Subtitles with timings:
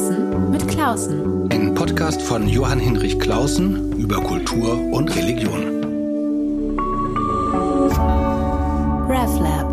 [0.00, 1.52] Klausen mit Klausen.
[1.52, 5.84] Ein Podcast von Johann Hinrich Klausen über Kultur und Religion.
[9.10, 9.68] RevLab.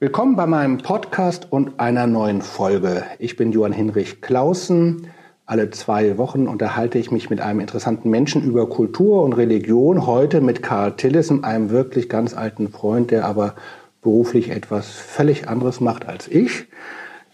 [0.00, 3.04] Willkommen bei meinem Podcast und einer neuen Folge.
[3.20, 5.06] Ich bin Johann Hinrich Klausen.
[5.46, 10.04] Alle zwei Wochen unterhalte ich mich mit einem interessanten Menschen über Kultur und Religion.
[10.04, 13.54] Heute mit Karl Tillison, einem wirklich ganz alten Freund, der aber
[14.02, 16.66] beruflich etwas völlig anderes macht als ich.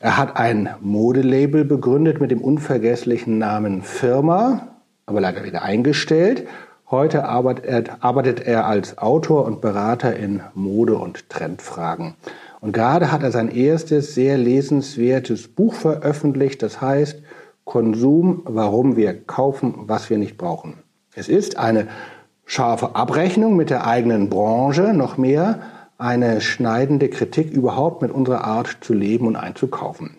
[0.00, 4.68] Er hat ein Modelabel begründet mit dem unvergesslichen Namen Firma,
[5.06, 6.46] aber leider wieder eingestellt.
[6.90, 12.14] Heute arbeitet er als Autor und Berater in Mode- und Trendfragen.
[12.60, 17.22] Und gerade hat er sein erstes sehr lesenswertes Buch veröffentlicht, das heißt
[17.64, 20.74] Konsum, warum wir kaufen, was wir nicht brauchen.
[21.14, 21.88] Es ist eine
[22.46, 25.60] scharfe Abrechnung mit der eigenen Branche, noch mehr
[25.98, 30.16] eine schneidende Kritik überhaupt mit unserer Art zu leben und einzukaufen.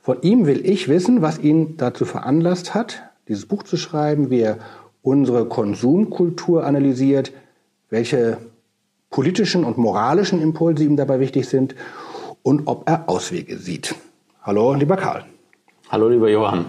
[0.00, 4.40] Von ihm will ich wissen, was ihn dazu veranlasst hat, dieses Buch zu schreiben, wie
[4.40, 4.58] er
[5.02, 7.32] unsere Konsumkultur analysiert,
[7.90, 8.38] welche
[9.10, 11.74] politischen und moralischen Impulse ihm dabei wichtig sind
[12.42, 13.94] und ob er Auswege sieht.
[14.42, 15.24] Hallo, lieber Karl.
[15.90, 16.64] Hallo, lieber Johann.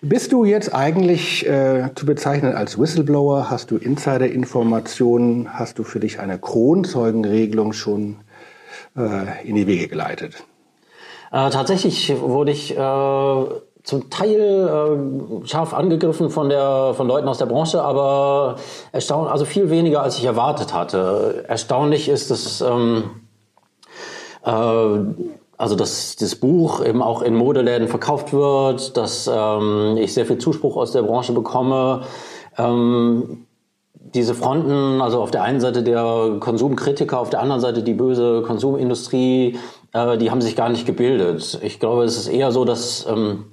[0.00, 3.50] Bist du jetzt eigentlich äh, zu bezeichnen als Whistleblower?
[3.50, 5.58] Hast du Insider-Informationen?
[5.58, 8.18] Hast du für dich eine Kronzeugenregelung schon
[8.96, 10.44] äh, in die Wege geleitet?
[11.32, 13.44] Äh, tatsächlich wurde ich äh,
[13.82, 18.54] zum Teil äh, scharf angegriffen von der von Leuten aus der Branche, aber
[18.92, 21.44] erstaunlich, also viel weniger als ich erwartet hatte.
[21.48, 23.10] Erstaunlich ist, dass ähm,
[24.44, 24.98] äh,
[25.58, 30.38] also dass das Buch eben auch in Modeläden verkauft wird, dass ähm, ich sehr viel
[30.38, 32.02] Zuspruch aus der Branche bekomme.
[32.56, 33.44] Ähm,
[33.92, 38.42] diese Fronten, also auf der einen Seite der Konsumkritiker, auf der anderen Seite die böse
[38.46, 39.58] Konsumindustrie,
[39.92, 41.58] äh, die haben sich gar nicht gebildet.
[41.62, 43.46] Ich glaube, es ist eher so, dass ähm,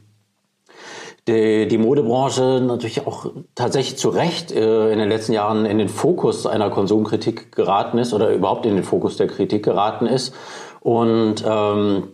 [1.27, 5.89] die, die Modebranche natürlich auch tatsächlich zu Recht äh, in den letzten Jahren in den
[5.89, 10.35] Fokus einer Konsumkritik geraten ist oder überhaupt in den Fokus der Kritik geraten ist.
[10.85, 12.09] Und ähm,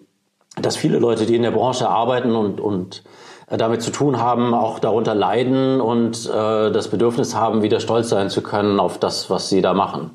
[0.56, 3.04] dass viele Leute, die in der Branche arbeiten und, und
[3.48, 8.08] äh, damit zu tun haben, auch darunter leiden und äh, das Bedürfnis haben, wieder stolz
[8.08, 10.12] sein zu können auf das, was sie da machen.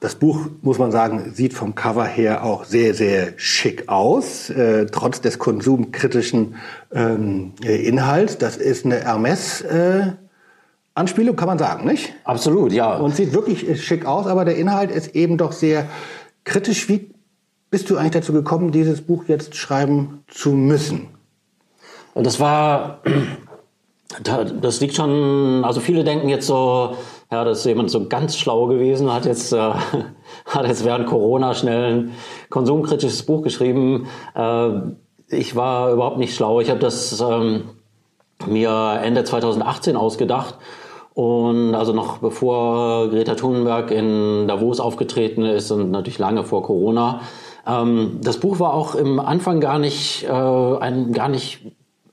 [0.00, 4.86] Das Buch, muss man sagen, sieht vom Cover her auch sehr, sehr schick aus, äh,
[4.86, 6.54] trotz des konsumkritischen
[6.90, 8.38] ähm, Inhalts.
[8.38, 9.60] Das ist eine Hermes.
[9.60, 10.12] Äh,
[10.94, 12.14] Anspielung kann man sagen, nicht?
[12.24, 12.96] Absolut, ja.
[12.96, 15.84] Und sieht wirklich schick aus, aber der Inhalt ist eben doch sehr
[16.44, 16.88] kritisch.
[16.88, 17.10] Wie
[17.70, 21.08] bist du eigentlich dazu gekommen, dieses Buch jetzt schreiben zu müssen?
[22.14, 23.00] Das war,
[24.60, 26.96] das liegt schon, also viele denken jetzt so,
[27.30, 29.56] ja, das ist jemand so ganz schlau gewesen, hat jetzt, äh,
[30.46, 32.12] hat jetzt während Corona schnell ein
[32.48, 34.06] konsumkritisches Buch geschrieben.
[34.34, 34.70] Äh,
[35.28, 36.60] ich war überhaupt nicht schlau.
[36.60, 37.64] Ich habe das ähm,
[38.46, 40.56] mir Ende 2018 ausgedacht.
[41.12, 47.20] Und also noch bevor Greta Thunberg in Davos aufgetreten ist und natürlich lange vor Corona.
[47.68, 51.60] Ähm, das Buch war auch im Anfang gar nicht, äh, ein, gar nicht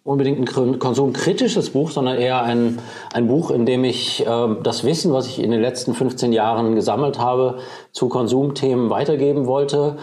[0.04, 2.78] unbedingt ein konsumkritisches Buch, sondern eher ein,
[3.12, 6.76] ein Buch, in dem ich äh, das Wissen, was ich in den letzten 15 Jahren
[6.76, 7.58] gesammelt habe,
[7.92, 9.98] zu Konsumthemen weitergeben wollte.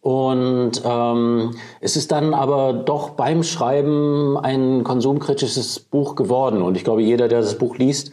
[0.00, 6.60] Und ähm, es ist dann aber doch beim Schreiben ein konsumkritisches Buch geworden.
[6.60, 8.10] Und ich glaube, jeder, der das Buch liest,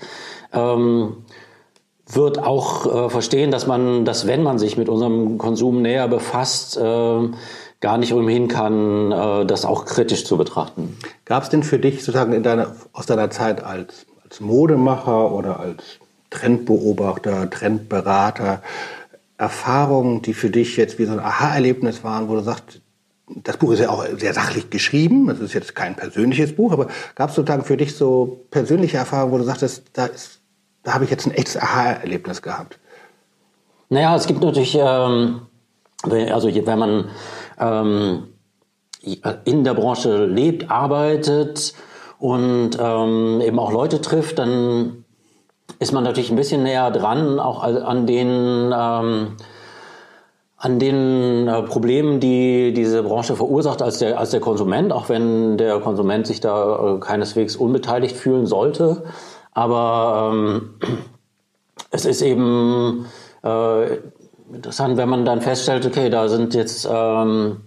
[0.53, 1.17] ähm,
[2.15, 6.77] wird auch äh, verstehen, dass man, dass wenn man sich mit unserem Konsum näher befasst,
[6.77, 7.29] äh,
[7.79, 10.97] gar nicht umhin kann, äh, das auch kritisch zu betrachten.
[11.25, 15.59] Gab es denn für dich sozusagen in deiner, aus deiner Zeit als, als Modemacher oder
[15.59, 15.83] als
[16.29, 18.61] Trendbeobachter, Trendberater
[19.41, 22.79] Erfahrungen, die für dich jetzt wie so ein Aha-Erlebnis waren, wo du sagst,
[23.27, 26.89] das Buch ist ja auch sehr sachlich geschrieben, das ist jetzt kein persönliches Buch, aber
[27.15, 30.09] gab es sozusagen für dich so persönliche Erfahrungen, wo du sagtest, da,
[30.83, 32.79] da habe ich jetzt ein echtes Aha-Erlebnis gehabt?
[33.89, 35.41] Naja, es gibt natürlich, ähm,
[36.03, 37.09] also wenn man
[37.59, 38.27] ähm,
[39.45, 41.73] in der Branche lebt, arbeitet
[42.19, 45.05] und ähm, eben auch Leute trifft, dann
[45.79, 49.37] ist man natürlich ein bisschen näher dran, auch an den ähm,
[50.61, 55.57] an den äh, Problemen, die diese Branche verursacht als der, als der Konsument, auch wenn
[55.57, 59.03] der Konsument sich da äh, keineswegs unbeteiligt fühlen sollte.
[59.53, 60.75] Aber ähm,
[61.91, 63.05] es ist eben
[63.43, 63.97] äh,
[64.53, 67.61] interessant, wenn man dann feststellt, okay, da sind jetzt ähm,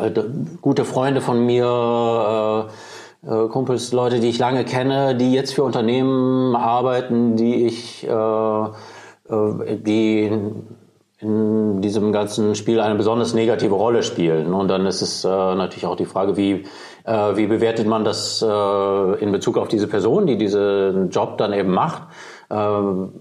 [0.00, 0.10] äh,
[0.60, 2.68] gute Freunde von mir,
[3.24, 8.06] äh, äh, Kumpels, Leute, die ich lange kenne, die jetzt für Unternehmen arbeiten, die ich,
[8.06, 10.30] äh, äh die
[11.20, 14.54] in diesem ganzen Spiel eine besonders negative Rolle spielen.
[14.54, 16.64] Und dann ist es äh, natürlich auch die Frage, wie,
[17.04, 21.52] äh, wie bewertet man das äh, in Bezug auf diese Person, die diesen Job dann
[21.52, 22.02] eben macht.
[22.50, 23.12] Ähm,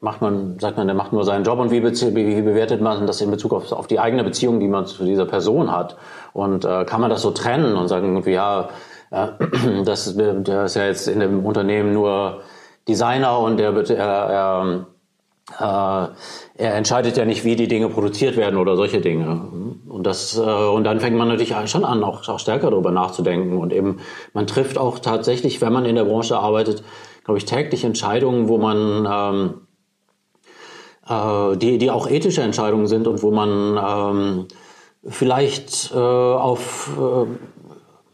[0.00, 3.20] macht man, sagt man, der macht nur seinen Job und wie, wie bewertet man das
[3.20, 5.96] in Bezug auf, auf, die eigene Beziehung, die man zu dieser Person hat?
[6.32, 8.68] Und äh, kann man das so trennen und sagen, ja,
[9.10, 9.26] äh,
[9.84, 12.42] das, der ist ja jetzt in dem Unternehmen nur
[12.88, 14.86] Designer und der, er,
[15.58, 16.12] er
[16.56, 19.48] äh, er entscheidet ja nicht, wie die Dinge produziert werden oder solche Dinge.
[19.88, 23.56] Und das äh, und dann fängt man natürlich schon an, auch, auch stärker darüber nachzudenken
[23.56, 24.00] und eben
[24.34, 26.82] man trifft auch tatsächlich, wenn man in der Branche arbeitet,
[27.24, 29.54] glaube ich, täglich Entscheidungen, wo man ähm,
[31.08, 34.48] äh, die die auch ethische Entscheidungen sind und wo man ähm,
[35.08, 37.26] vielleicht äh, auf äh,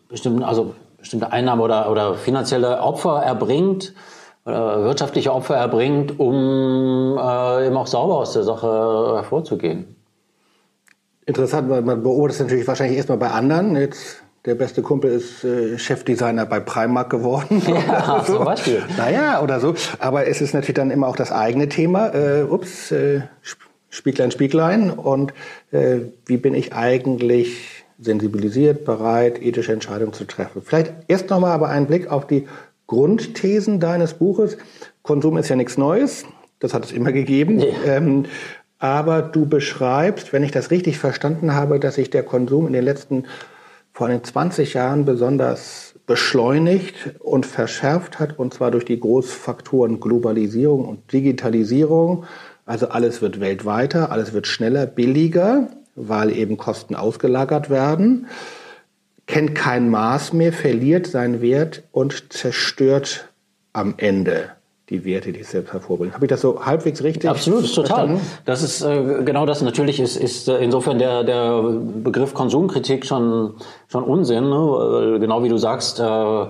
[0.08, 3.92] bestimmten also bestimmte Einnahmen oder oder finanzielle Opfer erbringt
[4.52, 8.66] wirtschaftliche Opfer erbringt, um äh, eben auch sauber aus der Sache
[9.16, 9.96] hervorzugehen.
[11.26, 13.74] Interessant, weil man beobachtet natürlich wahrscheinlich erstmal bei anderen.
[13.74, 17.60] Jetzt der beste Kumpel ist äh, Chefdesigner bei Primark geworden.
[17.66, 18.36] Ja, so.
[18.36, 18.84] zum Beispiel.
[18.96, 19.74] Naja, oder so.
[19.98, 22.14] Aber es ist natürlich dann immer auch das eigene Thema.
[22.14, 23.22] Äh, ups, äh,
[23.90, 24.90] Spieglein, Spieglein.
[24.90, 25.34] Und
[25.72, 30.62] äh, wie bin ich eigentlich sensibilisiert, bereit, ethische Entscheidungen zu treffen?
[30.64, 32.46] Vielleicht erst nochmal aber einen Blick auf die
[32.86, 34.56] Grundthesen deines Buches.
[35.02, 36.24] Konsum ist ja nichts Neues,
[36.58, 37.56] das hat es immer gegeben.
[37.56, 37.74] Nee.
[37.86, 38.26] Ähm,
[38.78, 42.84] aber du beschreibst, wenn ich das richtig verstanden habe, dass sich der Konsum in den
[42.84, 43.24] letzten
[43.92, 50.84] vor allem 20 Jahren besonders beschleunigt und verschärft hat, und zwar durch die Großfaktoren Globalisierung
[50.84, 52.24] und Digitalisierung.
[52.66, 58.26] Also alles wird weltweiter, alles wird schneller, billiger, weil eben Kosten ausgelagert werden
[59.26, 63.28] kennt kein Maß mehr, verliert seinen Wert und zerstört
[63.72, 64.50] am Ende
[64.88, 66.14] die Werte, die es selbst hervorbringen.
[66.14, 68.06] Habe ich das so halbwegs richtig Absolut, total.
[68.06, 68.20] Verstanden?
[68.44, 69.60] Das ist äh, genau das.
[69.60, 73.54] Natürlich ist, ist äh, insofern der, der Begriff Konsumkritik schon,
[73.88, 74.48] schon Unsinn.
[74.48, 75.18] Ne?
[75.18, 76.46] Genau wie du sagst, äh,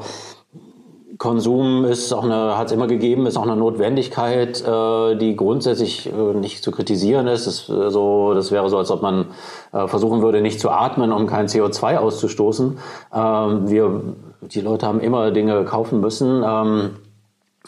[1.18, 6.12] Konsum ist auch eine, hat es immer gegeben, ist auch eine Notwendigkeit, äh, die grundsätzlich
[6.12, 7.46] äh, nicht zu kritisieren ist.
[7.46, 9.26] Das, äh, so, das wäre so, als ob man
[9.72, 12.78] äh, versuchen würde, nicht zu atmen, um kein CO2 auszustoßen.
[13.14, 14.02] Ähm, wir,
[14.42, 16.42] die Leute haben immer Dinge kaufen müssen.
[16.46, 16.96] Ähm,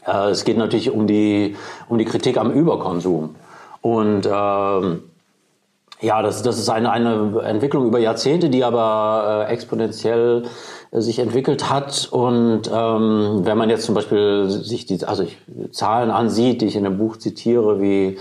[0.06, 1.56] äh, es geht natürlich um die,
[1.88, 3.36] um die Kritik am Überkonsum.
[3.80, 5.02] Und ähm,
[6.00, 10.44] ja, das, das ist eine, eine Entwicklung über Jahrzehnte, die aber äh, exponentiell
[10.93, 12.08] sich entwickelt hat.
[12.11, 15.38] Und ähm, wenn man jetzt zum Beispiel sich die also ich,
[15.70, 18.19] Zahlen ansieht, die ich in dem Buch zitiere, wie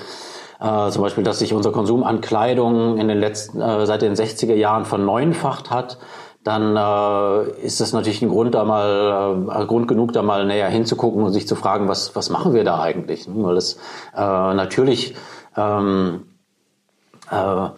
[0.60, 4.16] äh, zum Beispiel, dass sich unser Konsum an Kleidung in den letzten, äh, seit den
[4.16, 5.98] 60er Jahren verneunfacht hat,
[6.44, 10.69] dann äh, ist das natürlich ein Grund, da mal äh, Grund genug, da mal näher
[10.69, 13.28] hinzugucken und sich zu fragen, was was machen wir da eigentlich?
[13.28, 13.74] Weil das
[14.16, 15.14] äh, natürlich
[15.58, 16.24] ähm,
[17.30, 17.69] äh,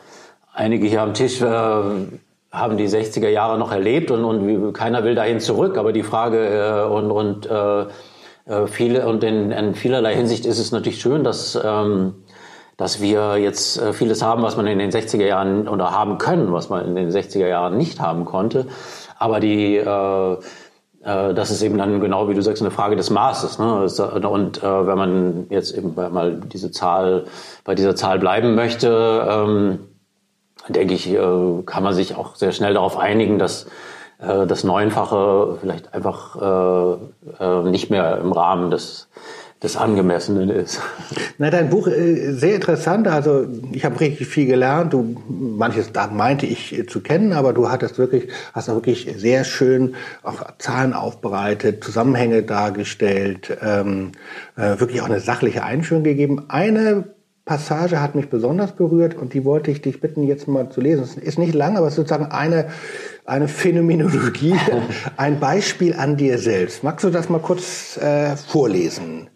[0.53, 1.81] einige hier am Tisch äh,
[2.51, 5.77] haben die 60er Jahre noch erlebt und, und keiner will dahin zurück.
[5.77, 7.81] Aber die Frage äh, und, und äh,
[8.45, 12.15] äh, viele und in, in vielerlei Hinsicht ist es natürlich schön, dass ähm,
[12.77, 16.53] dass wir jetzt äh, vieles haben, was man in den 60er Jahren oder haben können,
[16.53, 18.67] was man in den 60er Jahren nicht haben konnte.
[19.17, 20.37] Aber die äh,
[21.03, 23.59] äh, das ist eben dann genau wie du sagst eine Frage des Maßes.
[23.59, 23.81] Ne?
[24.27, 27.25] Und äh, wenn man jetzt eben mal diese Zahl
[27.63, 29.79] bei dieser Zahl bleiben möchte, ähm,
[30.67, 33.67] denke ich, äh, kann man sich auch sehr schnell darauf einigen, dass
[34.19, 36.99] äh, das Neunfache vielleicht einfach
[37.39, 39.09] äh, nicht mehr im Rahmen des
[39.61, 40.81] des Angemessenen ist.
[41.37, 43.07] Na, dein Buch ist sehr interessant.
[43.07, 44.93] Also ich habe richtig viel gelernt.
[44.93, 49.43] Du manches da meinte ich zu kennen, aber du hattest wirklich, hast auch wirklich sehr
[49.43, 54.13] schön auch Zahlen aufbereitet, Zusammenhänge dargestellt, ähm,
[54.55, 56.45] äh, wirklich auch eine sachliche Einführung gegeben.
[56.47, 57.09] Eine
[57.49, 61.01] Passage hat mich besonders berührt und die wollte ich dich bitten, jetzt mal zu lesen.
[61.01, 62.67] Es ist nicht lang, aber es ist sozusagen eine,
[63.25, 64.53] eine Phänomenologie,
[65.17, 66.83] ein Beispiel an dir selbst.
[66.83, 69.29] Magst du das mal kurz äh, vorlesen?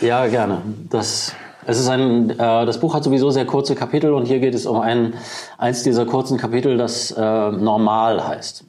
[0.00, 0.62] Ja, gerne.
[0.90, 1.32] Das,
[1.66, 4.64] es ist ein, äh, das Buch hat sowieso sehr kurze Kapitel und hier geht es
[4.64, 5.14] um ein,
[5.58, 8.64] eins dieser kurzen Kapitel, das äh, Normal heißt.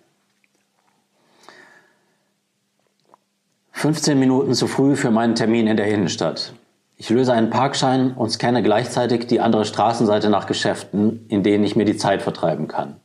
[3.74, 6.54] 15 Minuten zu früh für meinen Termin in der Innenstadt.
[7.00, 11.76] Ich löse einen Parkschein und scanne gleichzeitig die andere Straßenseite nach Geschäften, in denen ich
[11.76, 13.00] mir die Zeit vertreiben kann.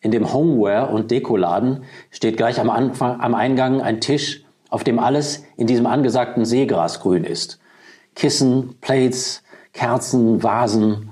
[0.00, 5.00] In dem Homeware- und Dekoladen steht gleich am, Anfang, am Eingang ein Tisch, auf dem
[5.00, 7.58] alles in diesem angesagten Seegrasgrün ist.
[8.14, 11.10] Kissen, Plates, Kerzen, Vasen.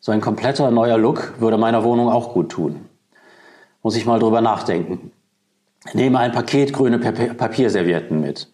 [0.00, 2.86] So ein kompletter neuer Look würde meiner Wohnung auch gut tun.
[3.82, 5.12] Muss ich mal drüber nachdenken.
[5.92, 8.48] Nehme ein Paket grüne Papierservietten mit.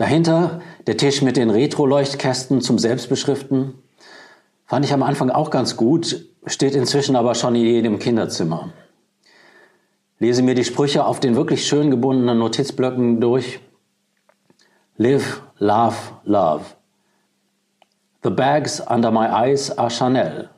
[0.00, 3.74] Dahinter der Tisch mit den Retro-Leuchtkästen zum Selbstbeschriften,
[4.64, 8.72] Fand ich am Anfang auch ganz gut, steht inzwischen aber schon in jedem Kinderzimmer.
[10.18, 13.60] Lese mir die Sprüche auf den wirklich schön gebundenen Notizblöcken durch.
[14.96, 16.64] Live, love, love.
[18.22, 20.48] The bags under my eyes are Chanel.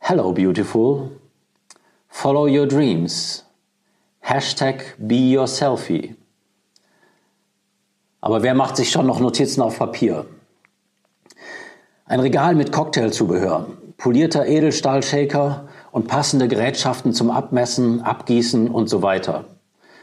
[0.00, 1.12] Hello, beautiful.
[2.08, 3.44] Follow your dreams.
[4.22, 6.16] Hashtag be your selfie.
[8.20, 10.26] Aber wer macht sich schon noch Notizen auf Papier?
[12.04, 19.44] Ein Regal mit Cocktailzubehör, polierter Edelstahlshaker und passende Gerätschaften zum Abmessen, Abgießen und so weiter.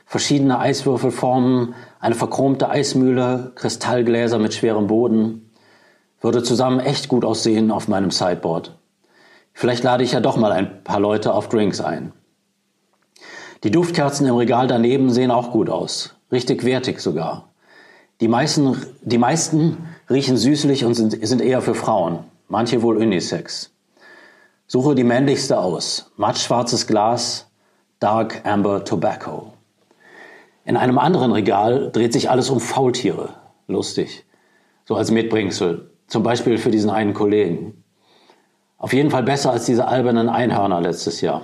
[0.06, 5.52] Verschiedene Eiswürfelformen, eine verchromte Eismühle, Kristallgläser mit schwerem Boden.
[6.22, 8.78] Würde zusammen echt gut aussehen auf meinem Sideboard.
[9.52, 12.14] Vielleicht lade ich ja doch mal ein paar Leute auf Drinks ein.
[13.64, 16.16] Die Duftkerzen im Regal daneben sehen auch gut aus.
[16.32, 17.50] Richtig wertig sogar.
[18.22, 23.72] Die meisten, die meisten riechen süßlich und sind, sind eher für Frauen, manche wohl Unisex.
[24.68, 26.12] Suche die männlichste aus.
[26.16, 27.48] Mattschwarzes Glas,
[28.00, 29.54] Dark Amber Tobacco.
[30.64, 33.36] In einem anderen Regal dreht sich alles um Faultiere.
[33.68, 34.26] Lustig.
[34.86, 35.92] So als Mitbringsel.
[36.08, 37.84] Zum Beispiel für diesen einen Kollegen.
[38.78, 41.42] Auf jeden Fall besser als diese albernen Einhörner letztes Jahr.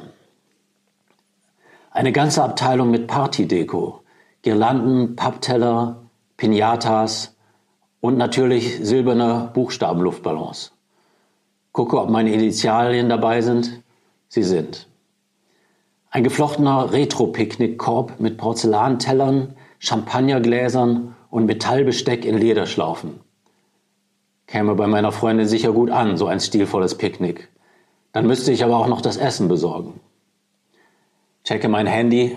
[1.91, 4.01] Eine ganze Abteilung mit Partydeko.
[4.41, 6.00] Girlanden, Pappteller,
[6.41, 7.35] Pinatas
[7.99, 10.71] und natürlich silberne Buchstabenluftballons.
[11.71, 13.83] Gucke, ob meine Initialien dabei sind.
[14.27, 14.87] Sie sind.
[16.09, 23.19] Ein geflochtener Retro-Picknickkorb mit Porzellantellern, Champagnergläsern und Metallbesteck in Lederschlaufen.
[24.47, 27.49] Käme bei meiner Freundin sicher gut an, so ein stilvolles Picknick.
[28.13, 29.99] Dann müsste ich aber auch noch das Essen besorgen.
[31.43, 32.35] Checke mein Handy,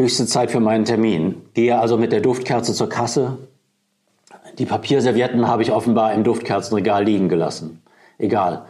[0.00, 1.42] Höchste Zeit für meinen Termin.
[1.54, 3.36] Gehe also mit der Duftkerze zur Kasse.
[4.56, 7.82] Die Papierservietten habe ich offenbar im Duftkerzenregal liegen gelassen.
[8.16, 8.66] Egal.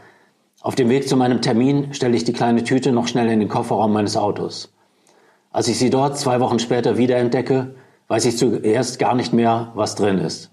[0.63, 3.51] Auf dem Weg zu meinem Termin stelle ich die kleine Tüte noch schnell in den
[3.51, 4.73] Kofferraum meines Autos.
[5.53, 7.75] Als ich sie dort zwei Wochen später wiederentdecke,
[8.07, 10.51] weiß ich zuerst gar nicht mehr, was drin ist.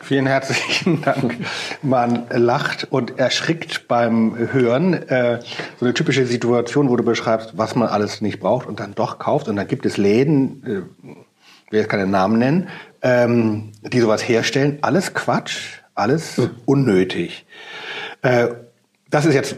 [0.00, 1.36] Vielen herzlichen Dank.
[1.82, 4.94] Man lacht und erschrickt beim Hören.
[4.94, 5.40] Äh,
[5.78, 9.18] so eine typische Situation, wo du beschreibst, was man alles nicht braucht und dann doch
[9.18, 9.48] kauft.
[9.48, 11.16] Und dann gibt es Läden, äh,
[11.66, 12.68] ich will jetzt keine Namen nennen,
[13.02, 14.78] ähm, die sowas herstellen.
[14.82, 17.44] Alles Quatsch, alles unnötig.
[18.22, 18.48] Äh,
[19.10, 19.56] das ist jetzt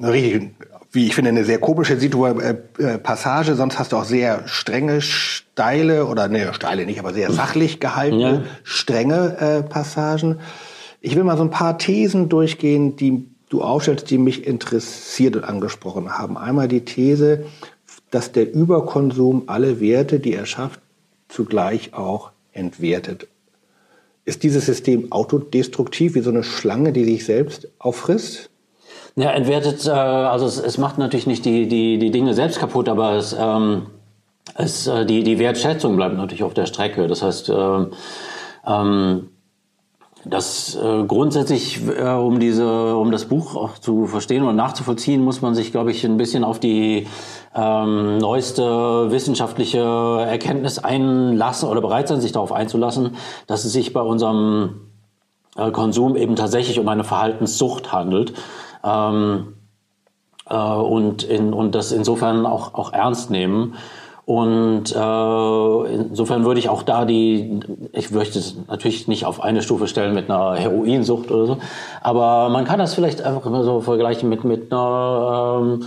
[0.00, 0.52] richtig
[0.92, 3.54] wie ich finde, eine sehr komische Situ äh, äh, Passage.
[3.54, 8.32] Sonst hast du auch sehr strenge, steile oder ne, steile nicht, aber sehr sachlich gehaltene,
[8.32, 8.42] ja.
[8.62, 10.40] strenge äh, Passagen.
[11.00, 15.44] Ich will mal so ein paar Thesen durchgehen, die du aufstellst, die mich interessiert und
[15.44, 16.36] angesprochen haben.
[16.36, 17.46] Einmal die These,
[18.10, 20.80] dass der Überkonsum alle Werte, die er schafft,
[21.28, 23.28] zugleich auch entwertet.
[24.24, 28.50] Ist dieses System autodestruktiv wie so eine Schlange, die sich selbst auffrisst?
[29.14, 32.88] Ja, entwertet, äh, also es, es macht natürlich nicht die, die, die Dinge selbst kaputt,
[32.88, 33.86] aber es, ähm,
[34.54, 37.06] es, äh, die, die Wertschätzung bleibt natürlich auf der Strecke.
[37.08, 37.86] Das heißt, äh,
[38.66, 39.28] ähm,
[40.24, 45.42] das äh, grundsätzlich, äh, um diese, um das Buch auch zu verstehen und nachzuvollziehen, muss
[45.42, 47.08] man sich, glaube ich, ein bisschen auf die
[47.54, 53.16] ähm, neueste wissenschaftliche Erkenntnis einlassen oder bereit sein, sich darauf einzulassen,
[53.46, 54.92] dass es sich bei unserem
[55.56, 58.32] äh, Konsum eben tatsächlich um eine Verhaltenssucht handelt.
[58.84, 59.54] Ähm,
[60.48, 63.74] äh, und, in, und das insofern auch, auch ernst nehmen.
[64.24, 67.58] Und äh, insofern würde ich auch da die,
[67.92, 71.58] ich möchte es natürlich nicht auf eine Stufe stellen mit einer Heroinsucht oder so,
[72.02, 75.86] aber man kann das vielleicht einfach immer so vergleichen mit, mit einer, ähm,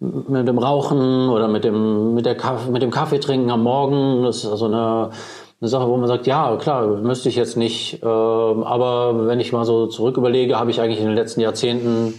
[0.00, 4.24] mit dem Rauchen oder mit dem, mit der Kaffee, mit dem Kaffee trinken am Morgen.
[4.24, 5.10] Das ist also eine,
[5.60, 9.52] eine Sache, wo man sagt, ja, klar, müsste ich jetzt nicht, äh, aber wenn ich
[9.52, 12.14] mal so zurück überlege, habe ich eigentlich in den letzten Jahrzehnten,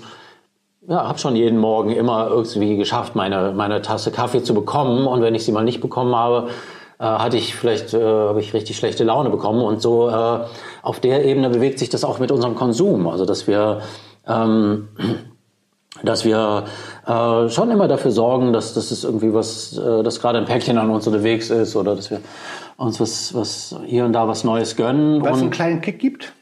[0.88, 5.08] ja, habe schon jeden Morgen immer irgendwie geschafft, meine, meine Tasse Kaffee zu bekommen.
[5.08, 6.50] Und wenn ich sie mal nicht bekommen habe,
[7.00, 9.62] äh, hatte ich vielleicht, äh, habe ich richtig schlechte Laune bekommen.
[9.62, 10.40] Und so äh,
[10.82, 13.82] auf der Ebene bewegt sich das auch mit unserem Konsum, also dass wir
[14.28, 14.90] ähm,
[16.04, 16.66] dass wir
[17.08, 20.78] äh, schon immer dafür sorgen, dass das ist irgendwie was, äh, dass gerade ein Päckchen
[20.78, 22.20] an uns unterwegs ist oder dass wir
[22.80, 25.22] uns was, was hier und da was Neues gönnen.
[25.22, 26.34] Was einen kleinen Kick gibt?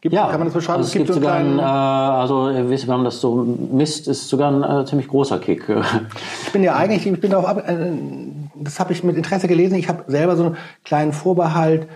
[0.00, 0.78] Gibt, ja, kann man das beschreiben?
[0.78, 4.28] Also es, es gibt, gibt sogar einen, äh, also wir haben das so misst, ist
[4.28, 5.68] sogar ein äh, ziemlich großer Kick.
[6.44, 7.90] ich bin ja eigentlich, ich bin darauf ab, äh,
[8.54, 9.76] das habe ich mit Interesse gelesen.
[9.76, 11.88] Ich habe selber so einen kleinen Vorbehalt,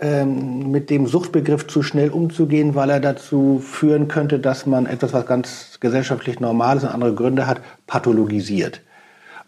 [0.00, 5.12] ähm, mit dem Suchtbegriff zu schnell umzugehen, weil er dazu führen könnte, dass man etwas,
[5.12, 8.80] was ganz gesellschaftlich normal ist und andere Gründe hat, pathologisiert.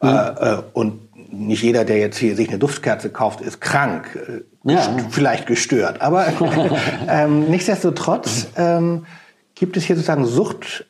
[0.00, 0.09] Mhm.
[0.09, 1.06] Äh, äh, und
[1.38, 4.19] nicht jeder, der jetzt hier sich eine Duftkerze kauft, ist krank,
[4.64, 4.97] äh, ja.
[5.11, 6.00] vielleicht gestört.
[6.00, 6.26] Aber
[7.09, 9.05] ähm, nichtsdestotrotz ähm,
[9.57, 10.87] Gibt es hier sozusagen Sucht,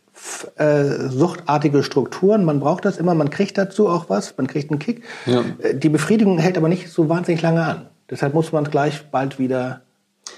[0.56, 2.44] äh, suchtartige Strukturen?
[2.44, 5.04] Man braucht das immer, man kriegt dazu auch was, man kriegt einen Kick.
[5.24, 5.44] Ja.
[5.60, 7.86] Äh, die Befriedigung hält aber nicht so wahnsinnig lange an.
[8.10, 9.82] Deshalb muss man gleich bald wieder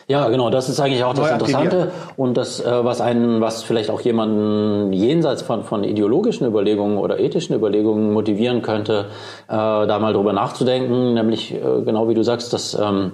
[0.08, 3.90] ja, genau, das ist eigentlich auch das Interessante und das, äh, was einen, was vielleicht
[3.90, 9.06] auch jemanden jenseits von, von ideologischen Überlegungen oder ethischen Überlegungen motivieren könnte,
[9.48, 13.12] äh, da mal drüber nachzudenken, nämlich äh, genau wie du sagst, dass, ähm,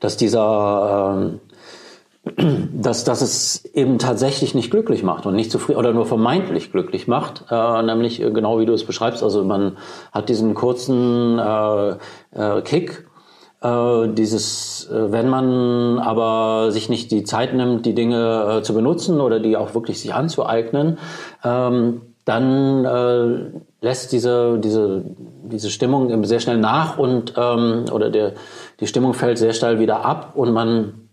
[0.00, 1.48] dass dieser äh,
[2.72, 7.08] dass, dass es eben tatsächlich nicht glücklich macht und nicht zufrieden oder nur vermeintlich glücklich
[7.08, 9.22] macht, äh, nämlich äh, genau wie du es beschreibst.
[9.22, 9.76] Also man
[10.12, 11.90] hat diesen kurzen äh,
[12.32, 13.07] äh, Kick
[13.62, 18.74] äh, dieses, äh, wenn man aber sich nicht die Zeit nimmt, die Dinge äh, zu
[18.74, 20.98] benutzen oder die auch wirklich sich anzueignen,
[21.44, 25.02] ähm, dann äh, lässt diese, diese,
[25.44, 28.34] diese Stimmung sehr schnell nach und ähm, oder der,
[28.80, 31.07] die Stimmung fällt sehr schnell wieder ab und man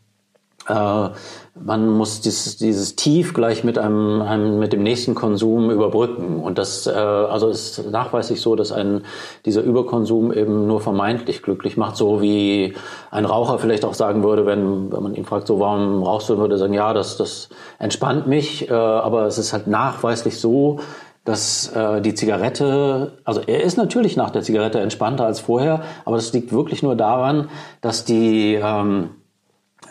[0.68, 1.10] äh,
[1.58, 6.42] man muss dieses, dieses Tief gleich mit einem, einem mit dem nächsten Konsum überbrücken.
[6.42, 9.04] Und das äh, also ist nachweislich so, dass ein
[9.46, 12.74] dieser Überkonsum eben nur vermeintlich glücklich macht, so wie
[13.12, 16.38] ein Raucher vielleicht auch sagen würde, wenn, wenn man ihn fragt, so warum rauchst du,
[16.38, 20.80] würde er sagen, ja, das, das entspannt mich, äh, aber es ist halt nachweislich so,
[21.24, 26.18] dass äh, die Zigarette, also er ist natürlich nach der Zigarette entspannter als vorher, aber
[26.18, 27.50] das liegt wirklich nur daran,
[27.82, 29.10] dass die ähm,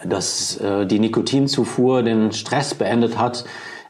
[0.07, 3.45] dass äh, die Nikotinzufuhr den Stress beendet hat,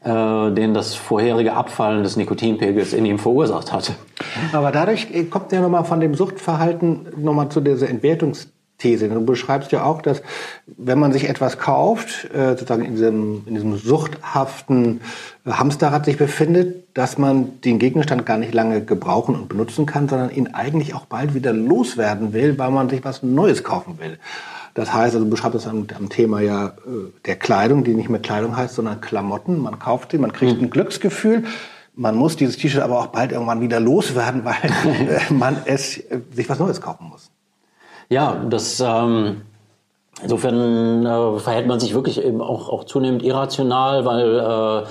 [0.04, 3.94] äh, den das vorherige Abfallen des Nikotinpegels in ihm verursacht hatte.
[4.52, 9.08] Aber dadurch äh, kommt ja nochmal von dem Suchtverhalten nochmal zu dieser Entwertungsthese.
[9.08, 10.22] Du beschreibst ja auch, dass
[10.66, 15.00] wenn man sich etwas kauft, äh, sozusagen in diesem, in diesem suchthaften
[15.46, 20.08] äh, Hamsterrad sich befindet, dass man den Gegenstand gar nicht lange gebrauchen und benutzen kann,
[20.08, 24.18] sondern ihn eigentlich auch bald wieder loswerden will, weil man sich was Neues kaufen will.
[24.74, 28.10] Das heißt, also du beschreibst das am, am Thema ja äh, der Kleidung, die nicht
[28.10, 29.58] mehr Kleidung heißt, sondern Klamotten.
[29.58, 30.64] Man kauft sie, man kriegt mhm.
[30.64, 31.44] ein Glücksgefühl.
[31.94, 34.56] Man muss dieses T-Shirt aber auch bald irgendwann wieder loswerden, weil
[35.08, 37.30] äh, man es äh, sich was Neues kaufen muss.
[38.08, 39.42] Ja, das ähm,
[40.20, 44.86] insofern äh, verhält man sich wirklich eben auch, auch zunehmend irrational, weil äh,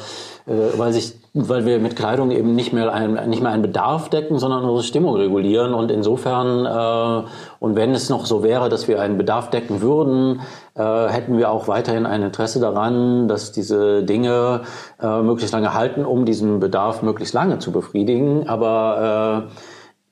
[0.46, 4.38] weil sich weil wir mit Kleidung eben nicht mehr, ein, nicht mehr einen Bedarf decken,
[4.38, 5.74] sondern unsere Stimmung regulieren.
[5.74, 7.28] Und insofern, äh,
[7.60, 10.42] und wenn es noch so wäre, dass wir einen Bedarf decken würden,
[10.76, 14.62] äh, hätten wir auch weiterhin ein Interesse daran, dass diese Dinge
[15.02, 18.48] äh, möglichst lange halten, um diesen Bedarf möglichst lange zu befriedigen.
[18.48, 19.54] Aber äh,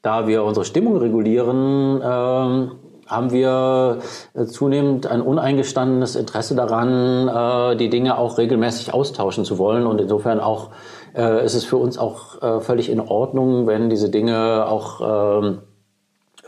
[0.02, 2.72] da wir unsere Stimmung regulieren, äh,
[3.12, 4.00] haben wir
[4.34, 10.00] äh, zunehmend ein uneingestandenes Interesse daran, äh, die Dinge auch regelmäßig austauschen zu wollen und
[10.00, 10.70] insofern auch
[11.14, 15.60] äh, ist es für uns auch völlig in Ordnung, wenn diese Dinge auch ähm,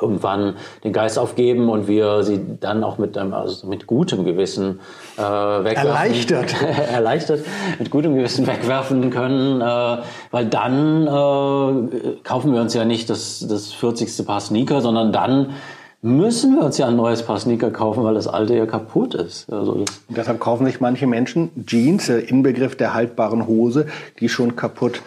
[0.04, 4.80] irgendwann den Geist aufgeben und wir sie dann auch mit, einem, also mit gutem Gewissen
[5.18, 5.88] äh, wegwerfen.
[5.88, 6.56] Erleichtert.
[6.92, 7.40] erleichtert,
[7.80, 9.98] mit gutem Gewissen wegwerfen können, äh,
[10.32, 14.26] weil dann äh, kaufen wir uns ja nicht das, das 40.
[14.26, 15.54] Paar Sneaker, sondern dann
[16.04, 19.52] müssen wir uns ja ein neues Paar Sneaker kaufen, weil das alte ja kaputt ist.
[19.52, 23.88] Also deshalb kaufen sich manche Menschen Jeans, der Inbegriff der haltbaren Hose,
[24.20, 25.02] die schon kaputt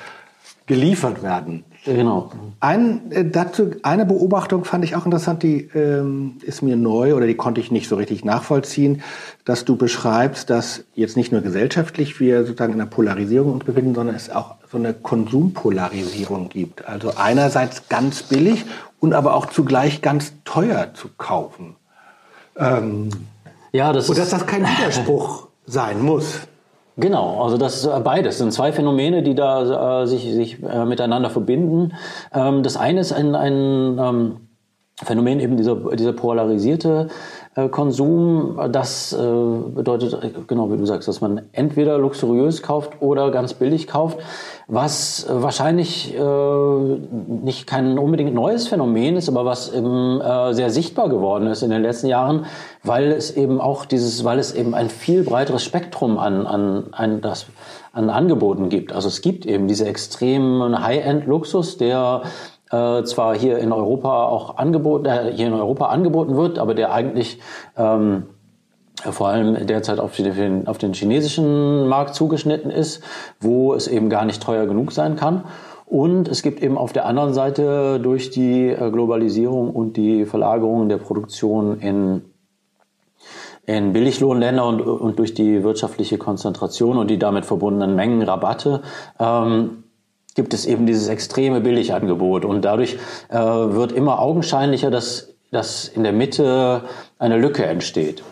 [0.67, 1.65] geliefert werden.
[1.87, 2.31] Genau.
[2.59, 7.27] Ein, äh, dazu, eine Beobachtung fand ich auch interessant, die ähm, ist mir neu oder
[7.27, 9.03] die konnte ich nicht so richtig nachvollziehen,
[9.45, 13.95] dass du beschreibst, dass jetzt nicht nur gesellschaftlich wir sozusagen in einer Polarisierung uns befinden,
[13.95, 16.89] sondern es auch so eine Konsumpolarisierung gibt.
[16.89, 18.65] Also einerseits ganz billig
[18.99, 21.77] und aber auch zugleich ganz teuer zu kaufen.
[22.57, 23.11] Ähm,
[23.73, 26.41] ja, das und dass das kein Widerspruch sein muss.
[26.99, 28.37] Genau, also das ist beides.
[28.37, 31.93] Das sind zwei Phänomene, die da äh, sich, sich äh, miteinander verbinden.
[32.33, 34.37] Ähm, das eine ist ein, ein ähm,
[35.05, 37.11] Phänomen eben dieser, dieser polarisierte äh,
[37.71, 43.31] Konsum, das äh, bedeutet, äh, genau wie du sagst, dass man entweder luxuriös kauft oder
[43.31, 44.19] ganz billig kauft,
[44.69, 51.63] was wahrscheinlich nicht kein unbedingt neues Phänomen ist, aber was eben sehr sichtbar geworden ist
[51.63, 52.47] in den letzten Jahren,
[52.83, 57.21] weil es eben auch dieses, weil es eben ein viel breiteres Spektrum an, an, an,
[57.21, 57.47] das,
[57.93, 58.93] an Angeboten gibt.
[58.93, 62.23] Also es gibt eben diese extremen High-End-Luxus, der
[62.71, 66.93] äh, zwar hier in Europa auch angeboten, äh, hier in Europa angeboten wird, aber der
[66.93, 67.41] eigentlich
[67.77, 68.25] ähm,
[69.03, 73.03] vor allem derzeit auf den, auf den chinesischen Markt zugeschnitten ist,
[73.41, 75.45] wo es eben gar nicht teuer genug sein kann.
[75.85, 80.89] Und es gibt eben auf der anderen Seite durch die äh, Globalisierung und die Verlagerung
[80.89, 82.23] der Produktion in,
[83.67, 88.83] in Billiglohnländer und, und durch die wirtschaftliche Konzentration und die damit verbundenen Mengenrabatte
[89.21, 89.85] ähm,
[90.37, 92.45] gibt es eben dieses extreme Billigangebot.
[92.45, 92.97] Und dadurch
[93.29, 96.83] äh, wird immer augenscheinlicher, dass, dass in der Mitte
[97.19, 98.23] eine Lücke entsteht.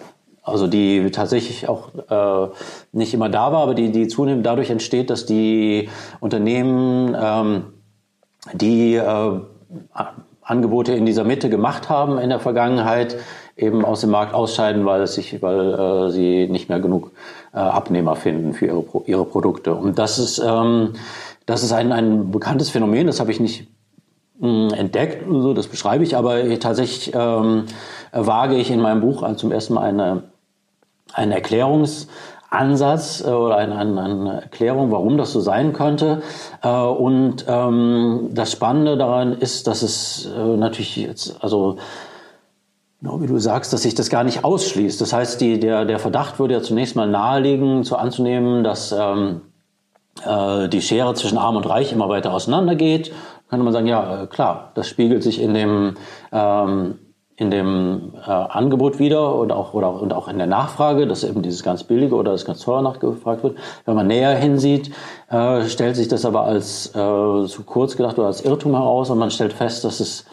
[0.45, 2.51] also die tatsächlich auch äh,
[2.93, 5.89] nicht immer da war, aber die, die zunehmend dadurch entsteht, dass die
[6.21, 7.65] Unternehmen, ähm,
[8.53, 9.41] die äh,
[10.43, 13.17] Angebote in dieser Mitte gemacht haben in der Vergangenheit,
[13.57, 17.13] eben aus dem Markt ausscheiden, weil es sich, weil äh, sie nicht mehr genug
[17.55, 19.75] äh, Abnehmer finden für ihre, ihre Produkte.
[19.75, 20.95] Und das ist, ähm,
[21.47, 23.69] das ist ein, ein bekanntes Phänomen, das habe ich nicht
[24.39, 27.65] mh, hm, entdeckt, so, das beschreibe ich, aber tatsächlich ähm,
[28.13, 30.23] wage ich in meinem Buch zum ersten Mal eine,
[31.13, 36.23] einen Erklärungsansatz äh, oder eine, eine, Erklärung, warum das so sein könnte.
[36.63, 41.77] Äh, und ähm, das Spannende daran ist, dass es äh, natürlich jetzt, also
[43.01, 44.99] wie du sagst, dass sich das gar nicht ausschließt.
[44.99, 49.43] Das heißt, die, der, der Verdacht würde ja zunächst mal nahelegen, zu anzunehmen, dass ähm,
[50.25, 53.13] äh, die Schere zwischen Arm und Reich immer weiter auseinandergeht.
[53.49, 55.97] Könnte man sagen, ja, klar, das spiegelt sich in dem
[56.33, 56.99] ähm,
[57.37, 61.43] in dem äh, Angebot wieder und auch, oder, und auch in der Nachfrage, dass eben
[61.43, 63.59] dieses ganz billige oder das ganz teure nachgefragt wird.
[63.85, 64.93] Wenn man näher hinsieht,
[65.31, 69.19] äh, stellt sich das aber als äh, zu kurz gedacht oder als Irrtum heraus und
[69.19, 70.27] man stellt fest, dass es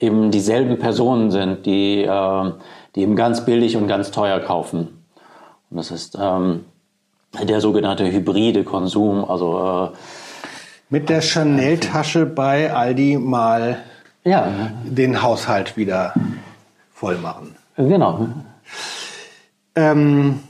[0.00, 2.52] eben dieselben Personen sind, die, äh,
[2.94, 5.04] die eben ganz billig und ganz teuer kaufen.
[5.70, 6.64] Und das ist ähm,
[7.42, 9.96] der sogenannte hybride Konsum, also äh,
[10.90, 13.84] mit der Chanel-Tasche bei Aldi mal
[14.24, 14.72] ja.
[14.84, 16.14] den Haushalt wieder
[16.92, 17.54] voll machen.
[17.76, 18.28] Genau.
[19.74, 20.40] Ähm,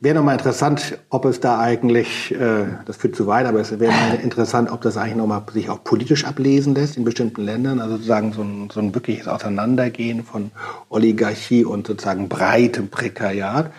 [0.00, 4.16] wäre nochmal interessant, ob es da eigentlich, äh, das führt zu weit, aber es wäre
[4.22, 7.80] interessant, ob das eigentlich nochmal sich auch politisch ablesen lässt in bestimmten Ländern.
[7.80, 10.50] Also sozusagen so ein, so ein wirkliches Auseinandergehen von
[10.88, 13.70] Oligarchie und sozusagen breitem Prekariat.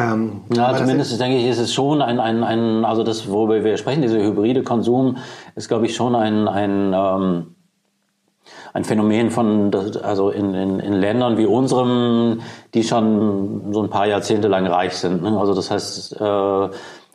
[0.00, 3.76] Ähm, ja, zumindest denke ich, ist es schon ein, ein, ein, also das, worüber wir
[3.76, 5.18] sprechen, dieser hybride Konsum,
[5.56, 7.54] ist, glaube ich, schon ein, ein ähm,
[8.72, 12.40] ein Phänomen von, also in, in, in Ländern wie unserem,
[12.74, 15.22] die schon so ein paar Jahrzehnte lang reich sind.
[15.22, 15.38] Ne?
[15.38, 16.68] Also das heißt, äh,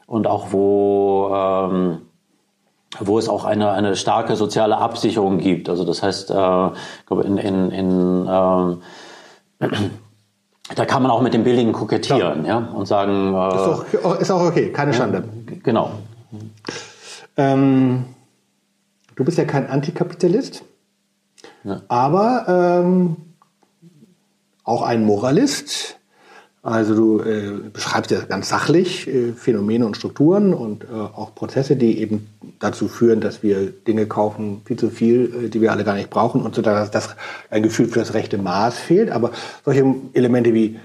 [0.07, 2.01] und auch wo, ähm,
[2.99, 5.69] wo es auch eine, eine starke soziale Absicherung gibt.
[5.69, 9.67] Also das heißt, äh, ich glaube, in, in, in äh,
[10.73, 13.33] da kann man auch mit dem Billigen kokettieren, ja, ja und sagen.
[13.33, 15.23] Äh, ist, auch, ist auch okay, keine Schande.
[15.63, 15.91] genau.
[17.37, 18.05] Ähm,
[19.15, 20.63] du bist ja kein Antikapitalist.
[21.87, 22.45] Aber
[22.83, 23.17] ähm,
[24.63, 25.94] auch ein Moralist.
[26.65, 31.75] Also du äh, beschreibst ja ganz sachlich äh, Phänomene und Strukturen und äh, auch Prozesse,
[31.75, 32.25] die eben
[32.57, 36.09] dazu führen, dass wir Dinge kaufen, viel zu viel, äh, die wir alle gar nicht
[36.09, 37.15] brauchen und so, dass, dass
[37.51, 39.11] ein Gefühl für das rechte Maß fehlt.
[39.11, 39.29] Aber
[39.63, 40.79] solche Elemente wie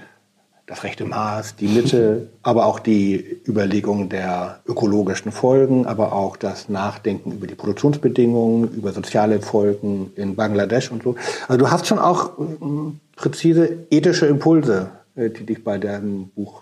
[0.67, 6.69] das rechte Maß, die Mitte, aber auch die Überlegung der ökologischen Folgen, aber auch das
[6.69, 11.15] Nachdenken über die Produktionsbedingungen, über soziale Folgen in Bangladesch und so.
[11.47, 16.61] Also du hast schon auch äh, präzise ethische Impulse, die dich bei deinem Buch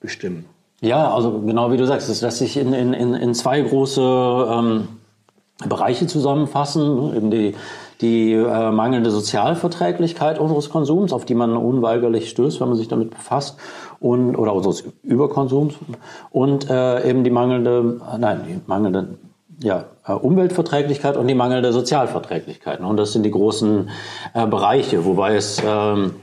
[0.00, 0.44] bestimmen.
[0.80, 4.88] Ja, also genau wie du sagst, das lässt sich in, in, in zwei große ähm,
[5.68, 7.14] Bereiche zusammenfassen.
[7.14, 7.54] Eben die
[8.00, 13.10] die äh, mangelnde Sozialverträglichkeit unseres Konsums, auf die man unweigerlich stößt, wenn man sich damit
[13.10, 13.58] befasst,
[14.00, 15.74] und oder unseres Überkonsums
[16.30, 19.18] und äh, eben die mangelnde, nein, die mangelnde
[19.62, 22.80] ja, äh, Umweltverträglichkeit und die mangelnde Sozialverträglichkeit.
[22.80, 23.90] Und das sind die großen
[24.32, 26.14] äh, Bereiche, wobei es ähm,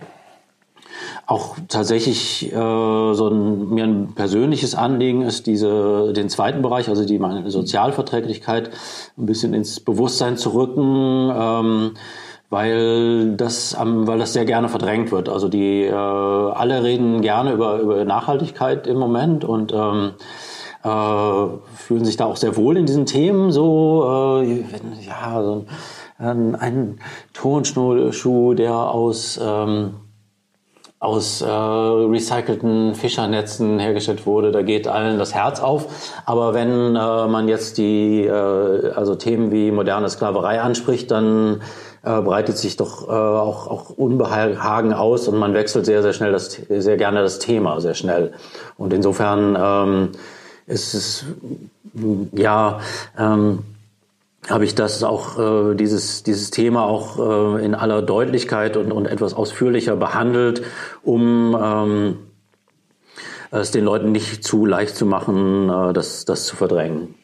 [1.27, 7.05] auch tatsächlich äh, so ein, mir ein persönliches Anliegen ist, diese, den zweiten Bereich, also
[7.05, 8.71] die Sozialverträglichkeit,
[9.17, 11.91] ein bisschen ins Bewusstsein zu rücken, ähm,
[12.49, 15.27] weil das, weil das sehr gerne verdrängt wird.
[15.27, 20.11] Also die äh, alle reden gerne über, über Nachhaltigkeit im Moment und ähm,
[20.83, 23.51] äh, fühlen sich da auch sehr wohl in diesen Themen.
[23.51, 24.63] So äh,
[25.05, 25.65] ja, so
[26.17, 26.99] ein, ein
[27.33, 29.95] Tonschuh, der aus ähm,
[30.99, 35.87] aus äh, recycelten Fischernetzen hergestellt wurde, da geht allen das Herz auf.
[36.25, 41.61] Aber wenn äh, man jetzt die äh, also Themen wie moderne Sklaverei anspricht, dann
[42.03, 46.31] äh, breitet sich doch äh, auch, auch Unbehagen aus und man wechselt sehr, sehr schnell
[46.31, 48.33] das, sehr gerne das Thema, sehr schnell.
[48.77, 50.11] Und insofern ähm,
[50.65, 51.25] ist es
[52.33, 52.79] ja
[53.19, 53.59] ähm,
[54.49, 59.05] habe ich das auch, äh, dieses, dieses Thema auch äh, in aller Deutlichkeit und, und
[59.05, 60.63] etwas ausführlicher behandelt,
[61.03, 62.17] um ähm,
[63.51, 67.15] es den Leuten nicht zu leicht zu machen, äh, das, das zu verdrängen.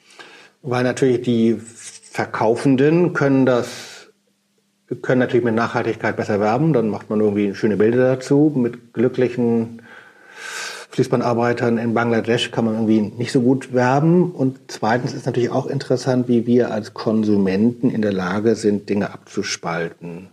[0.62, 4.12] Weil natürlich die Verkaufenden können das,
[5.02, 9.82] können natürlich mit Nachhaltigkeit besser werben, dann macht man irgendwie schöne Bilder dazu mit glücklichen
[10.94, 14.30] Fließbandarbeitern in Bangladesch kann man irgendwie nicht so gut werben.
[14.30, 19.12] Und zweitens ist natürlich auch interessant, wie wir als Konsumenten in der Lage sind, Dinge
[19.12, 20.28] abzuspalten.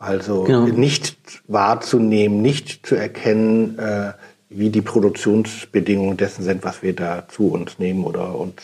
[0.00, 0.66] Also genau.
[0.66, 4.12] nicht wahrzunehmen, nicht zu erkennen, äh,
[4.48, 8.54] wie die Produktionsbedingungen dessen sind, was wir da zu uns nehmen oder uns.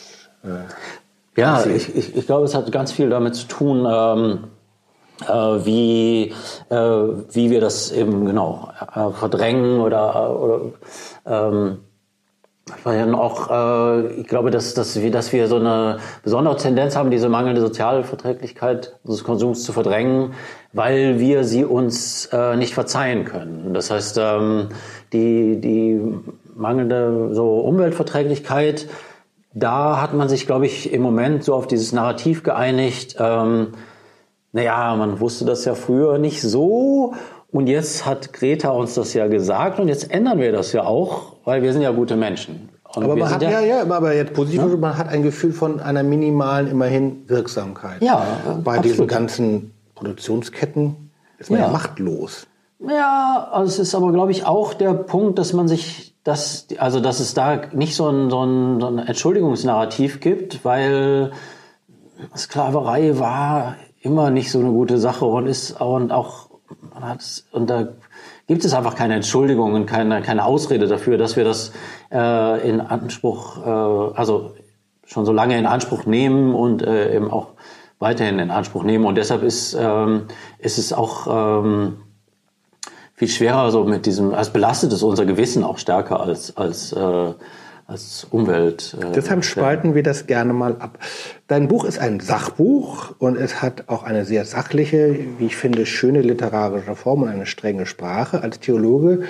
[0.42, 4.38] Äh, ja, ich, ich, ich glaube, es hat ganz viel damit zu tun, ähm,
[5.22, 6.32] äh, wie,
[6.70, 10.60] äh, wie wir das eben genau äh, verdrängen oder, oder
[11.26, 11.78] ähm,
[12.84, 17.10] ja auch, äh, ich glaube, dass, dass, wir, dass wir so eine besondere Tendenz haben,
[17.10, 20.34] diese mangelnde Sozialverträglichkeit unseres Konsums zu verdrängen,
[20.72, 23.72] weil wir sie uns äh, nicht verzeihen können.
[23.72, 24.68] Das heißt, ähm,
[25.12, 26.00] die, die
[26.54, 28.88] mangelnde so Umweltverträglichkeit,
[29.54, 33.16] da hat man sich, glaube ich, im Moment so auf dieses Narrativ geeinigt.
[33.18, 33.68] Ähm,
[34.52, 37.14] naja, man wusste das ja früher nicht so
[37.56, 41.34] und jetzt hat Greta uns das ja gesagt und jetzt ändern wir das ja auch,
[41.44, 42.68] weil wir sind ja gute Menschen.
[42.94, 44.76] Und aber man hat ja, ja, aber jetzt positiv, Ja.
[44.76, 48.00] man hat ein Gefühl von einer minimalen, immerhin Wirksamkeit.
[48.02, 48.24] Ja,
[48.64, 48.84] Bei absolut.
[48.84, 51.72] diesen ganzen Produktionsketten ist man ja, Ja.
[51.72, 52.46] machtlos.
[52.78, 57.00] Ja, also es ist aber, glaube ich, auch der Punkt, dass man sich, dass, also
[57.00, 61.32] dass es da nicht so ein, so ein, so ein Entschuldigungsnarrativ gibt, weil
[62.36, 66.45] Sklaverei war immer nicht so eine gute Sache und ist und auch
[67.52, 67.88] und da
[68.46, 71.72] gibt es einfach keine Entschuldigung und keine, keine Ausrede dafür, dass wir das
[72.12, 74.54] äh, in Anspruch, äh, also
[75.04, 77.48] schon so lange in Anspruch nehmen und äh, eben auch
[77.98, 79.04] weiterhin in Anspruch nehmen.
[79.04, 80.26] Und deshalb ist, ähm,
[80.58, 81.96] ist es auch ähm,
[83.14, 87.34] viel schwerer so mit diesem, als belastet es unser Gewissen auch stärker als, als, äh,
[87.86, 88.96] als Umwelt.
[89.00, 90.98] Äh, Deshalb spalten wir das gerne mal ab.
[91.46, 95.86] Dein Buch ist ein Sachbuch und es hat auch eine sehr sachliche, wie ich finde,
[95.86, 98.42] schöne literarische Form und eine strenge Sprache.
[98.42, 99.22] Als Theologe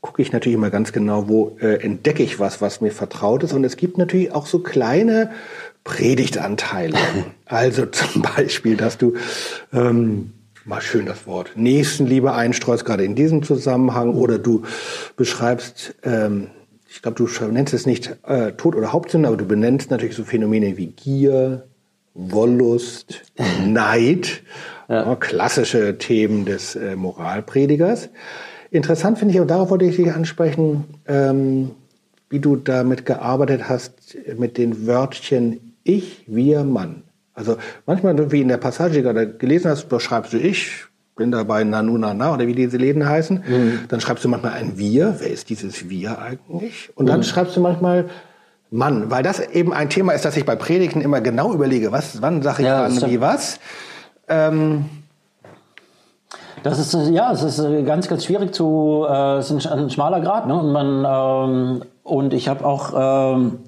[0.00, 3.52] gucke ich natürlich immer ganz genau, wo äh, entdecke ich was, was mir vertraut ist.
[3.52, 5.30] Und es gibt natürlich auch so kleine
[5.82, 6.96] Predigtanteile.
[7.46, 9.14] also zum Beispiel, dass du
[9.72, 10.32] ähm,
[10.64, 14.62] mal schön das Wort Nächstenliebe einstreust, gerade in diesem Zusammenhang, oder du
[15.16, 16.48] beschreibst ähm,
[16.94, 20.22] ich glaube, du nennst es nicht äh, Tod oder Hauptsünde, aber du benennst natürlich so
[20.22, 21.66] Phänomene wie Gier,
[22.14, 23.22] Wollust,
[23.66, 24.44] Neid,
[24.88, 28.10] ja, klassische Themen des äh, Moralpredigers.
[28.70, 31.72] Interessant finde ich, und darauf wollte ich dich ansprechen, ähm,
[32.30, 37.02] wie du damit gearbeitet hast mit den Wörtchen ich, wir, Mann.
[37.34, 40.84] Also manchmal, wie in der Passage, die du gerade gelesen hast, da schreibst du ich,
[41.16, 43.44] bin dabei Nanu Nana oder wie diese Läden heißen.
[43.88, 45.16] Dann schreibst du manchmal ein Wir.
[45.18, 46.90] Wer ist dieses Wir eigentlich?
[46.96, 48.06] Und dann schreibst du manchmal
[48.70, 51.92] Mann, weil das eben ein Thema ist, das ich bei Predigten immer genau überlege.
[51.92, 53.60] Was, wann sage ich Ja, wann wie was?
[54.26, 54.86] Ähm,
[56.64, 59.06] Das ist äh, ja, es ist äh, ganz, ganz schwierig zu.
[59.08, 60.58] Äh, es ist ein, ein schmaler Grad, ne?
[60.58, 63.58] Und man ähm, und ich habe auch ähm,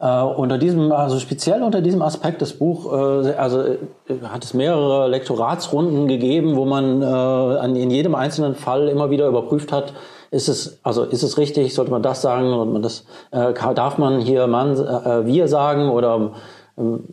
[0.00, 3.76] äh, unter diesem, also speziell unter diesem Aspekt des Buch, äh, also äh,
[4.24, 9.26] hat es mehrere Lektoratsrunden gegeben, wo man äh, an, in jedem einzelnen Fall immer wieder
[9.26, 9.92] überprüft hat,
[10.30, 13.98] ist es, also ist es richtig, sollte man das sagen und man das, äh, darf
[13.98, 16.32] man hier Mann, äh, wir sagen oder
[16.76, 17.04] ähm,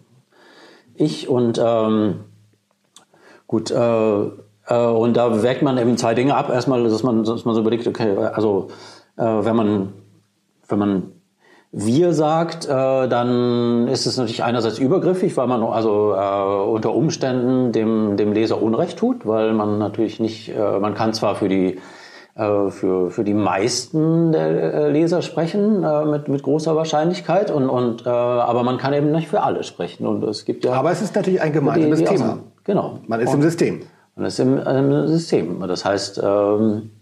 [0.95, 2.19] ich und ähm,
[3.47, 4.21] Gut, äh,
[4.67, 6.49] äh, und da wägt man eben zwei Dinge ab.
[6.49, 8.69] Erstmal, dass man, dass man so überlegt, okay, also
[9.17, 9.93] äh, wenn man
[10.67, 11.11] wenn man
[11.77, 17.73] wir sagt, äh, dann ist es natürlich einerseits übergriffig, weil man also äh, unter Umständen
[17.73, 21.77] dem, dem Leser Unrecht tut, weil man natürlich nicht, äh, man kann zwar für die
[22.37, 27.69] äh, für, für die meisten der äh, Leser sprechen äh, mit, mit großer Wahrscheinlichkeit und,
[27.69, 31.01] und aber man kann eben nicht für alle sprechen und es gibt ja aber es
[31.01, 32.11] ist natürlich ein gemeinsames Thema.
[32.11, 32.43] Ausnahmen.
[32.63, 32.99] Genau.
[33.07, 33.81] Man ist Und- im System.
[34.15, 35.59] man ist im, im System.
[35.67, 36.94] Das heißt, ähm, äh,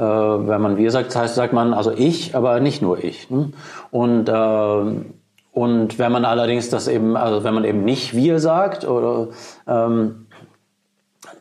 [0.00, 3.30] wenn man wir sagt, heißt, sagt man also ich, aber nicht nur ich.
[3.30, 3.50] Ne?
[3.90, 5.14] Und ähm,
[5.52, 9.28] und wenn man allerdings das eben, also wenn man eben nicht wir sagt oder
[9.68, 10.26] ähm,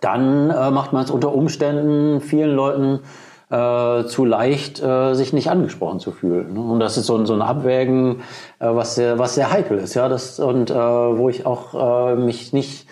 [0.02, 3.00] dann äh, macht man es unter Umständen vielen Leuten
[3.50, 6.54] äh, zu leicht, äh, sich nicht angesprochen zu fühlen.
[6.54, 6.60] Ne?
[6.62, 8.18] Und das ist so, ein- so ein Abwägen,
[8.60, 10.10] äh, was sehr, was sehr heikel ist, ja.
[10.10, 12.88] Das und äh, wo ich auch äh, mich nicht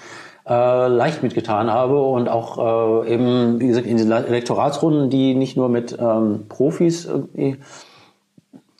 [0.51, 5.55] äh, leicht mitgetan habe und auch äh, eben, wie gesagt, in den Elektoratsrunden, die nicht
[5.55, 7.07] nur mit ähm, Profis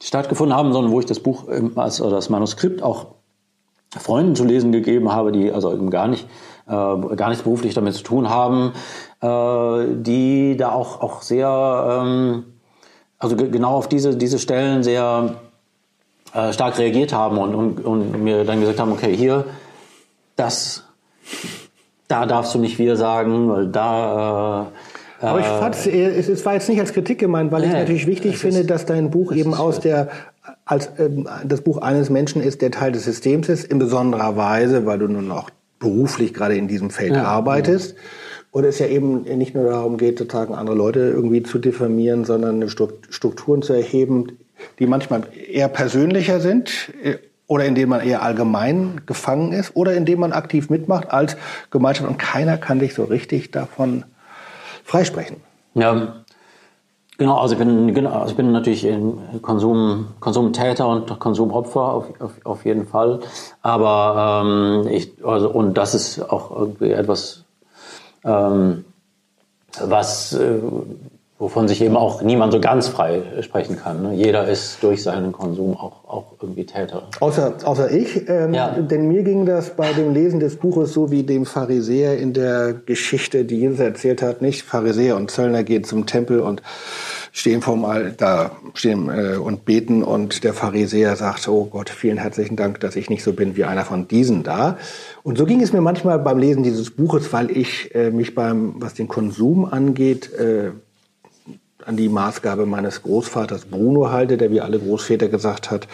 [0.02, 3.08] stattgefunden haben, sondern wo ich das Buch als oder das Manuskript auch
[3.98, 6.28] Freunden zu lesen gegeben habe, die also eben gar nicht
[6.68, 8.74] äh, gar nichts beruflich damit zu tun haben,
[9.22, 12.46] äh, die da auch auch sehr ähm,
[13.20, 15.36] also ge- genau auf diese diese Stellen sehr
[16.34, 19.46] äh, stark reagiert haben und, und und mir dann gesagt haben, okay, hier
[20.36, 20.84] das
[22.12, 24.72] da darfst du nicht wir sagen, weil da
[25.22, 27.80] äh, Aber ich fand es, es war jetzt nicht als Kritik gemeint, weil ich Nee,
[27.80, 30.10] natürlich wichtig finde, dass dein Buch eben aus der
[30.66, 34.86] als ähm, das Buch eines Menschen ist, der Teil des Systems ist, in besonderer Weise,
[34.86, 37.96] weil du nun auch beruflich gerade in diesem Feld Ja, arbeitest,
[38.52, 42.68] Und es ja eben nicht nur darum geht, sozusagen andere Leute irgendwie zu diffamieren, sondern
[42.70, 44.38] Strukturen zu erheben,
[44.80, 47.16] die manchmal eher persönlicher sind äh,
[47.52, 51.36] oder in denen man eher allgemein gefangen ist oder in denen man aktiv mitmacht als
[51.70, 54.06] Gemeinschaft und keiner kann sich so richtig davon
[54.86, 55.36] freisprechen.
[55.74, 56.24] Ja,
[57.18, 57.38] genau.
[57.40, 58.88] Also ich bin, genau, also ich bin natürlich
[59.42, 63.20] Konsum, Konsumtäter und Konsumopfer auf, auf, auf jeden Fall.
[63.62, 67.44] Aber ähm, ich, also, und das ist auch irgendwie etwas,
[68.24, 68.86] ähm,
[69.78, 70.62] was äh,
[71.42, 74.04] wovon sich eben auch niemand so ganz frei sprechen kann.
[74.04, 74.14] Ne?
[74.14, 77.08] Jeder ist durch seinen Konsum auch, auch irgendwie Täter.
[77.20, 78.70] Außer, außer ich, ähm, ja.
[78.70, 82.74] denn mir ging das bei dem Lesen des Buches so wie dem Pharisäer in der
[82.74, 84.62] Geschichte, die Jesus erzählt hat, nicht?
[84.62, 86.62] Pharisäer und Zöllner gehen zum Tempel und
[87.32, 92.56] stehen vom da stehen äh, und beten und der Pharisäer sagt, oh Gott, vielen herzlichen
[92.56, 94.78] Dank, dass ich nicht so bin wie einer von diesen da.
[95.24, 98.76] Und so ging es mir manchmal beim Lesen dieses Buches, weil ich äh, mich beim,
[98.78, 100.72] was den Konsum angeht, äh,
[101.88, 105.88] an die Maßgabe meines Großvaters Bruno halte, der wie alle Großväter gesagt hat,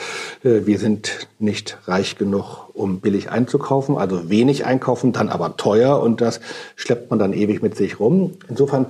[0.43, 6.01] äh, wir sind nicht reich genug, um billig einzukaufen, also wenig einkaufen, dann aber teuer
[6.01, 6.39] und das
[6.75, 8.33] schleppt man dann ewig mit sich rum.
[8.49, 8.87] Insofern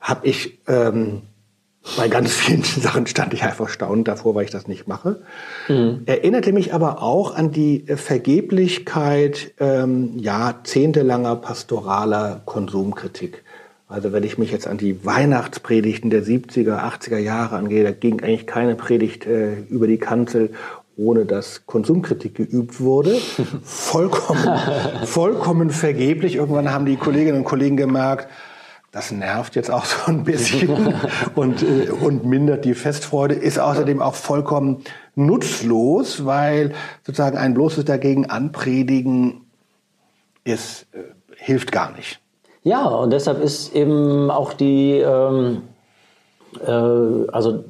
[0.00, 1.22] habe ich ähm,
[1.96, 5.22] bei ganz vielen Sachen stand ich einfach staunend davor, weil ich das nicht mache.
[5.68, 6.02] Mhm.
[6.06, 13.44] Erinnerte mich aber auch an die Vergeblichkeit ähm, jahrzehntelanger pastoraler Konsumkritik.
[13.92, 18.22] Also wenn ich mich jetzt an die Weihnachtspredigten der 70er, 80er Jahre angehe, da ging
[18.22, 20.54] eigentlich keine Predigt äh, über die Kanzel,
[20.96, 23.14] ohne dass Konsumkritik geübt wurde.
[23.62, 24.48] Vollkommen,
[25.04, 26.36] vollkommen vergeblich.
[26.36, 28.28] Irgendwann haben die Kolleginnen und Kollegen gemerkt,
[28.92, 30.94] das nervt jetzt auch so ein bisschen
[31.34, 34.84] und, äh, und mindert die Festfreude, ist außerdem auch vollkommen
[35.16, 36.72] nutzlos, weil
[37.04, 39.42] sozusagen ein bloßes dagegen anpredigen
[40.44, 41.00] ist, äh,
[41.36, 42.21] hilft gar nicht.
[42.64, 45.62] Ja, und deshalb ist eben auch die, ähm,
[46.64, 47.64] äh, also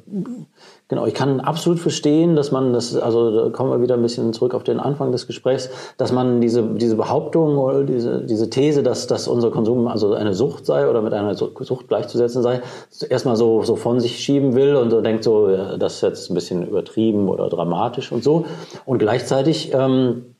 [0.87, 4.33] genau, ich kann absolut verstehen, dass man das, also da kommen wir wieder ein bisschen
[4.33, 8.83] zurück auf den Anfang des Gesprächs, dass man diese, diese Behauptung oder diese, diese These,
[8.83, 12.61] dass, dass unser Konsum also eine Sucht sei oder mit einer Sucht gleichzusetzen sei,
[13.09, 16.35] erstmal so, so von sich schieben will und so denkt so, das ist jetzt ein
[16.35, 18.45] bisschen übertrieben oder dramatisch und so.
[18.85, 20.32] Und gleichzeitig ähm,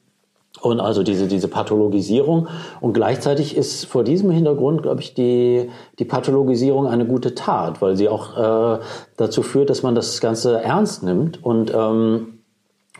[0.63, 2.47] und also diese, diese Pathologisierung.
[2.79, 7.97] Und gleichzeitig ist vor diesem Hintergrund, glaube ich, die, die Pathologisierung eine gute Tat, weil
[7.97, 8.79] sie auch äh,
[9.17, 12.39] dazu führt, dass man das Ganze ernst nimmt und, ähm,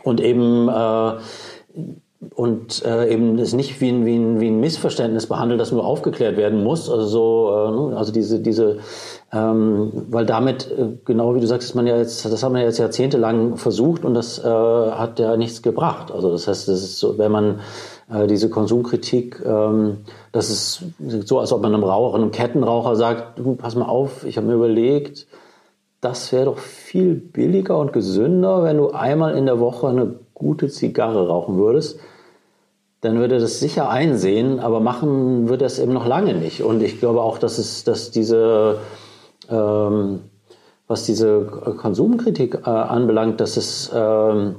[0.02, 1.12] und eben äh,
[2.34, 5.84] und äh, eben es nicht wie ein, wie, ein, wie ein Missverständnis behandelt, das nur
[5.84, 6.90] aufgeklärt werden muss.
[6.90, 8.78] Also so, äh, ne, also diese, diese
[9.32, 12.62] ähm, weil damit, äh, genau wie du sagst, ist man ja jetzt, das haben wir
[12.62, 16.12] jetzt jahrzehntelang versucht und das äh, hat ja nichts gebracht.
[16.12, 17.60] Also das heißt, das ist so, wenn man
[18.12, 19.98] äh, diese Konsumkritik, ähm,
[20.30, 20.84] das ist
[21.26, 24.46] so, als ob man einem Raucher, einem Kettenraucher sagt, du, pass mal auf, ich habe
[24.46, 25.26] mir überlegt,
[26.00, 30.68] das wäre doch viel billiger und gesünder, wenn du einmal in der Woche eine gute
[30.68, 31.98] Zigarre rauchen würdest
[33.04, 36.62] dann würde das sicher einsehen, aber machen wird das eben noch lange nicht.
[36.62, 38.78] Und ich glaube auch, dass es, dass diese
[39.50, 40.20] ähm,
[40.86, 41.44] was diese
[41.80, 44.56] Konsumkritik äh, anbelangt, dass es ähm,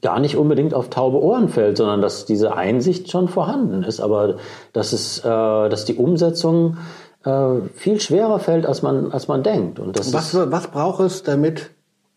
[0.00, 4.36] gar nicht unbedingt auf taube Ohren fällt, sondern dass diese Einsicht schon vorhanden ist, aber
[4.72, 6.76] dass es, äh, dass die Umsetzung
[7.24, 9.78] äh, viel schwerer fällt, als man, als man denkt.
[9.78, 11.70] Und das was, was braucht es, damit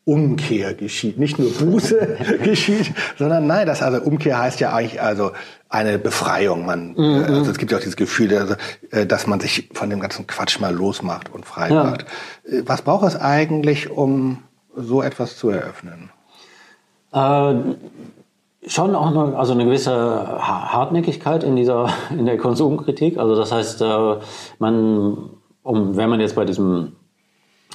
[0.08, 1.20] Umkehr geschieht.
[1.20, 5.32] Nicht nur Buße geschieht, sondern nein, das also Umkehr heißt ja eigentlich also
[5.68, 6.66] eine Befreiung.
[6.66, 7.26] Man, mhm.
[7.26, 8.56] also es gibt ja auch dieses Gefühl, also,
[8.92, 11.84] äh, dass man sich von dem ganzen Quatsch mal losmacht und frei ja.
[11.84, 12.06] macht.
[12.46, 14.44] Äh, was braucht es eigentlich, um
[14.78, 16.10] so etwas zu eröffnen?
[17.12, 17.56] Äh,
[18.66, 23.18] schon auch eine, also eine gewisse Hartnäckigkeit in dieser in der Konsumkritik.
[23.18, 23.82] Also das heißt,
[24.60, 25.32] man,
[25.64, 26.94] um, wenn man jetzt bei diesem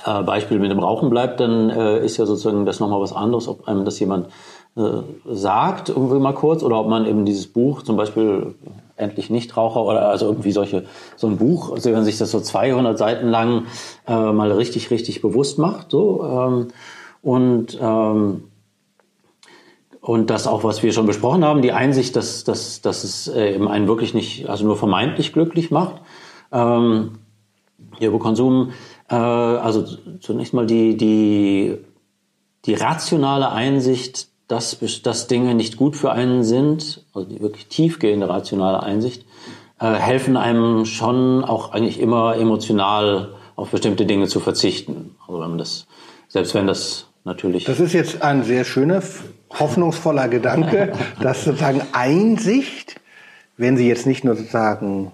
[0.04, 3.48] äh, Beispiel mit dem Rauchen bleibt, dann äh, ist ja sozusagen das nochmal was anderes,
[3.48, 4.28] ob einem das jemand
[4.76, 8.54] äh, sagt, irgendwie mal kurz, oder ob man eben dieses Buch, zum Beispiel
[8.96, 10.84] endlich Nichtraucher oder also irgendwie solche,
[11.16, 13.66] so ein Buch, also wenn sich das so 200 Seiten lang
[14.06, 16.68] äh, mal richtig, richtig bewusst macht, so, ähm,
[17.22, 18.44] und, ähm,
[20.00, 23.54] und das auch, was wir schon besprochen haben, die Einsicht, dass, dass, dass es äh,
[23.54, 26.00] eben einen wirklich nicht, also nur vermeintlich glücklich macht.
[26.50, 27.18] Ähm,
[28.18, 28.72] Konsum
[29.16, 29.84] also
[30.20, 31.78] zunächst mal die, die,
[32.64, 38.28] die rationale Einsicht, dass, dass Dinge nicht gut für einen sind, also die wirklich tiefgehende
[38.28, 39.24] rationale Einsicht,
[39.80, 45.16] äh, helfen einem schon auch eigentlich immer emotional auf bestimmte Dinge zu verzichten.
[45.26, 45.86] Also wenn man das,
[46.28, 47.64] selbst wenn das natürlich.
[47.64, 49.02] Das ist jetzt ein sehr schöner,
[49.58, 53.00] hoffnungsvoller Gedanke, dass sozusagen Einsicht,
[53.56, 55.12] wenn sie jetzt nicht nur sozusagen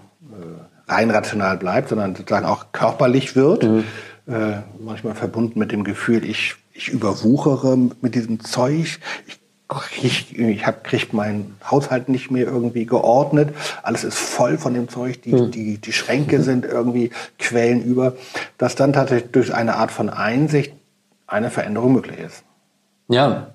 [0.89, 3.65] rein rational bleibt, sondern sozusagen auch körperlich wird.
[3.65, 3.85] Mhm.
[4.27, 8.99] Äh, manchmal verbunden mit dem Gefühl, ich, ich überwuchere mit diesem Zeug.
[9.27, 13.55] Ich krieg, ich hab, krieg meinen Haushalt nicht mehr irgendwie geordnet.
[13.83, 15.23] Alles ist voll von dem Zeug.
[15.23, 15.51] Die, mhm.
[15.51, 18.15] die, die Schränke sind irgendwie Quellen über.
[18.57, 20.73] Dass dann tatsächlich durch eine Art von Einsicht
[21.27, 22.43] eine Veränderung möglich ist.
[23.09, 23.49] Ja.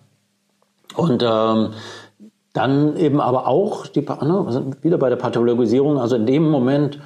[0.96, 1.74] Und ähm,
[2.54, 7.00] dann eben aber auch die, ne, wieder bei der Pathologisierung, also in dem Moment,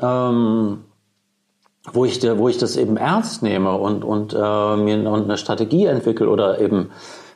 [0.00, 0.84] ähm,
[1.92, 6.28] wo, ich, wo ich das eben ernst nehme und, und äh, mir eine Strategie entwickle
[6.28, 6.90] oder eben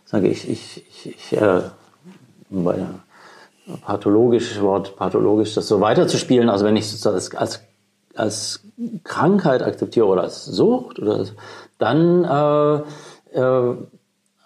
[0.05, 1.61] sage ich, ich, ich, ich äh,
[2.51, 2.79] bei
[3.85, 7.61] pathologisch Wort pathologisch das so weiterzuspielen, also wenn ich das als, als,
[8.15, 8.61] als
[9.05, 11.27] Krankheit akzeptiere oder als Sucht oder
[11.77, 13.77] dann äh, äh,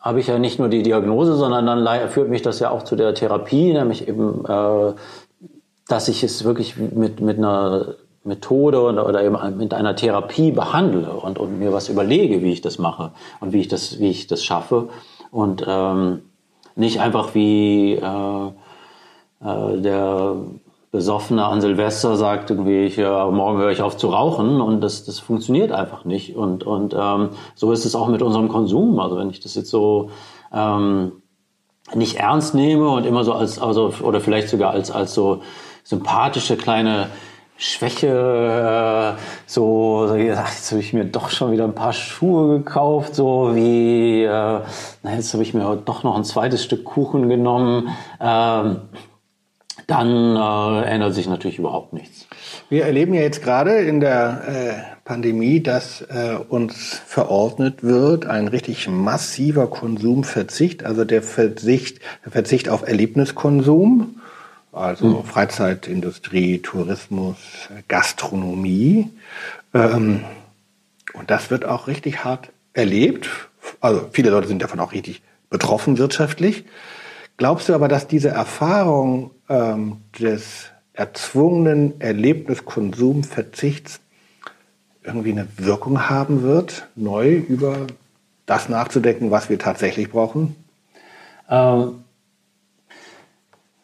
[0.02, 2.96] habe ich ja nicht nur die Diagnose, sondern dann führt mich das ja auch zu
[2.96, 4.94] der Therapie, nämlich eben, äh,
[5.92, 11.10] dass ich es wirklich mit, mit einer Methode oder, oder eben mit einer Therapie behandle
[11.10, 14.26] und, und mir was überlege, wie ich das mache und wie ich das, wie ich
[14.26, 14.88] das schaffe.
[15.30, 16.22] Und ähm,
[16.76, 18.46] nicht einfach wie äh,
[19.44, 20.36] äh, der
[20.92, 25.04] Besoffene an Silvester sagt irgendwie, ich, ja, morgen höre ich auf zu rauchen und das,
[25.04, 26.36] das funktioniert einfach nicht.
[26.36, 28.98] Und, und ähm, so ist es auch mit unserem Konsum.
[28.98, 30.08] Also wenn ich das jetzt so
[30.54, 31.12] ähm,
[31.94, 35.42] nicht ernst nehme und immer so als, also, oder vielleicht sogar als, als so
[35.84, 37.10] sympathische kleine
[37.56, 43.14] Schwäche, äh, so, so jetzt habe ich mir doch schon wieder ein paar Schuhe gekauft,
[43.14, 44.60] so wie, äh,
[45.04, 47.90] jetzt habe ich mir doch noch ein zweites Stück Kuchen genommen.
[48.20, 48.80] Ähm,
[49.86, 52.26] dann äh, ändert sich natürlich überhaupt nichts.
[52.68, 58.48] Wir erleben ja jetzt gerade in der äh, Pandemie, dass äh, uns verordnet wird, ein
[58.48, 64.21] richtig massiver Konsumverzicht, also der Verzicht, der Verzicht auf Erlebniskonsum,
[64.72, 65.24] also mhm.
[65.24, 67.36] Freizeitindustrie, Tourismus,
[67.88, 69.10] Gastronomie.
[69.74, 70.24] Ähm,
[71.12, 73.28] und das wird auch richtig hart erlebt.
[73.80, 76.64] Also viele Leute sind davon auch richtig betroffen wirtschaftlich.
[77.36, 84.00] Glaubst du aber, dass diese Erfahrung ähm, des erzwungenen Erlebniskonsumverzichts
[85.04, 87.86] irgendwie eine Wirkung haben wird, neu über
[88.46, 90.56] das nachzudenken, was wir tatsächlich brauchen?
[91.48, 92.04] Ähm,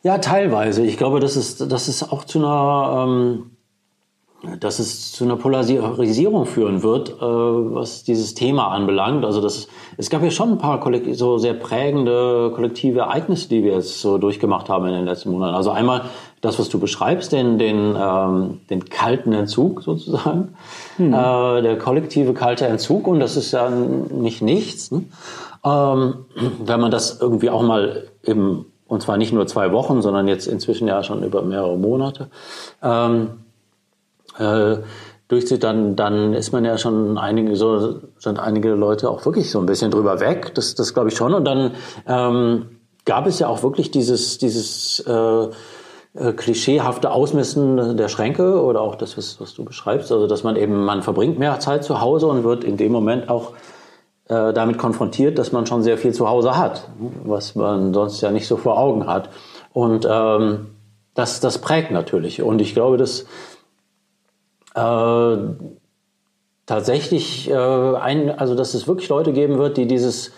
[0.09, 0.86] ja, teilweise.
[0.86, 3.50] Ich glaube, dass es, dass es auch zu einer ähm,
[4.61, 9.26] dass es zu einer Polarisierung führen wird, äh, was dieses Thema anbelangt.
[9.26, 10.80] Also das, es gab ja schon ein paar
[11.12, 15.54] so sehr prägende kollektive Ereignisse, die wir jetzt so durchgemacht haben in den letzten Monaten.
[15.54, 16.04] Also einmal
[16.40, 20.54] das, was du beschreibst, den, den, ähm, den kalten Entzug sozusagen,
[20.96, 21.12] hm.
[21.12, 23.09] äh, der kollektive kalte Entzug.
[23.09, 24.90] Und das ist ja nicht nichts.
[24.90, 25.04] Ne?
[25.64, 26.14] Ähm,
[26.64, 30.47] wenn man das irgendwie auch mal im, und zwar nicht nur zwei Wochen, sondern jetzt
[30.47, 32.28] inzwischen ja schon über mehrere Monate,
[32.82, 33.30] ähm,
[34.39, 34.78] äh,
[35.28, 39.61] durchzieht, dann, dann ist man ja schon einige, so sind einige Leute auch wirklich so
[39.61, 40.55] ein bisschen drüber weg.
[40.55, 41.34] Das, das glaube ich schon.
[41.34, 41.72] Und dann
[42.07, 42.66] ähm,
[43.05, 45.49] gab es ja auch wirklich dieses, dieses äh,
[46.14, 50.11] äh, klischeehafte Ausmessen der Schränke oder auch das, was, was du beschreibst.
[50.11, 53.28] Also, dass man eben, man verbringt mehr Zeit zu Hause und wird in dem Moment
[53.28, 53.53] auch
[54.29, 56.89] äh, damit konfrontiert, dass man schon sehr viel zu Hause hat,
[57.24, 59.31] was man sonst ja nicht so vor Augen hat.
[59.72, 60.66] Und ähm,
[61.14, 62.43] das, das prägt natürlich.
[62.43, 63.26] Und ich glaube, dass
[64.74, 65.37] äh,
[66.66, 70.29] tatsächlich äh, ein, also dass es wirklich Leute geben wird, die dieses,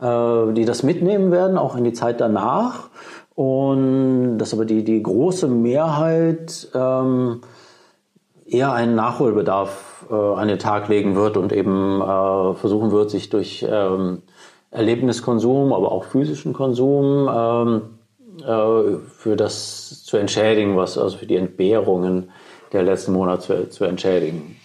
[0.00, 2.88] äh, die das mitnehmen werden, auch in die Zeit danach.
[3.34, 7.42] Und dass aber die, die große Mehrheit ähm,
[8.46, 13.30] eher einen Nachholbedarf äh, an den Tag legen wird und eben äh, versuchen wird, sich
[13.30, 14.22] durch ähm,
[14.70, 17.82] Erlebniskonsum, aber auch physischen Konsum ähm,
[18.40, 22.30] äh, für das zu entschädigen, was also für die Entbehrungen
[22.72, 24.56] der letzten Monate zu, zu entschädigen.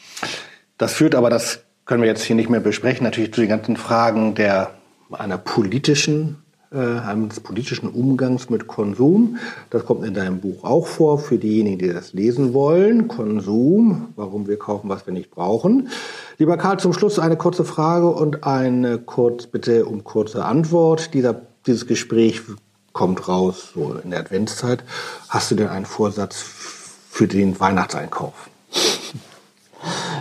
[0.78, 3.78] Das führt aber, das können wir jetzt hier nicht mehr besprechen, natürlich zu den ganzen
[3.78, 4.72] Fragen der
[5.12, 9.38] einer politischen eines politischen Umgangs mit Konsum.
[9.72, 13.08] Das kommt in deinem Buch auch vor, für diejenigen, die das lesen wollen.
[13.08, 15.90] Konsum, warum wir kaufen, was wir nicht brauchen.
[16.38, 21.14] Lieber Karl, zum Schluss eine kurze Frage und eine kurz, bitte um kurze Antwort.
[21.16, 22.42] Dieser, dieses Gespräch
[22.94, 24.84] kommt raus so in der Adventszeit.
[25.28, 26.36] Hast du denn einen Vorsatz
[27.10, 28.50] für den Weihnachtseinkauf?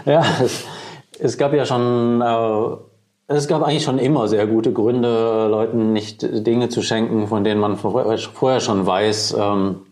[0.04, 0.62] Ja, es,
[1.18, 2.76] es gab ja schon, äh,
[3.36, 7.60] es gab eigentlich schon immer sehr gute Gründe, Leuten nicht Dinge zu schenken, von denen
[7.60, 9.82] man vorher schon weiß, ähm,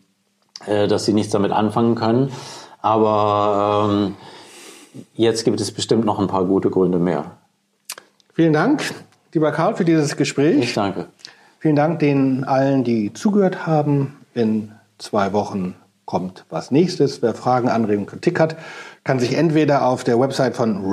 [0.66, 2.32] äh, dass sie nichts damit anfangen können.
[2.80, 4.16] Aber ähm,
[5.14, 7.32] jetzt gibt es bestimmt noch ein paar gute Gründe mehr.
[8.32, 8.82] Vielen Dank,
[9.32, 10.58] lieber Karl, für dieses Gespräch.
[10.58, 11.06] Ich danke.
[11.58, 14.16] Vielen Dank den allen, die zugehört haben.
[14.34, 15.74] In zwei Wochen
[16.06, 17.20] kommt was nächstes.
[17.20, 18.56] Wer Fragen, Anregungen, Kritik hat,
[19.04, 20.90] kann sich entweder auf der Website von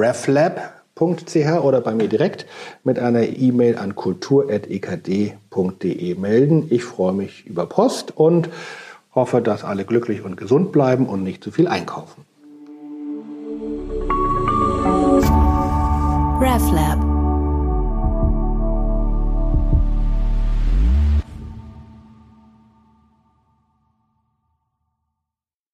[1.04, 2.46] reflab.ch oder bei mir direkt
[2.84, 5.36] mit einer E-Mail an kultur.ekd.de
[6.16, 6.68] melden.
[6.70, 8.50] Ich freue mich über Post und
[9.14, 12.26] hoffe, dass alle glücklich und gesund bleiben und nicht zu viel einkaufen.
[16.42, 17.13] RefLab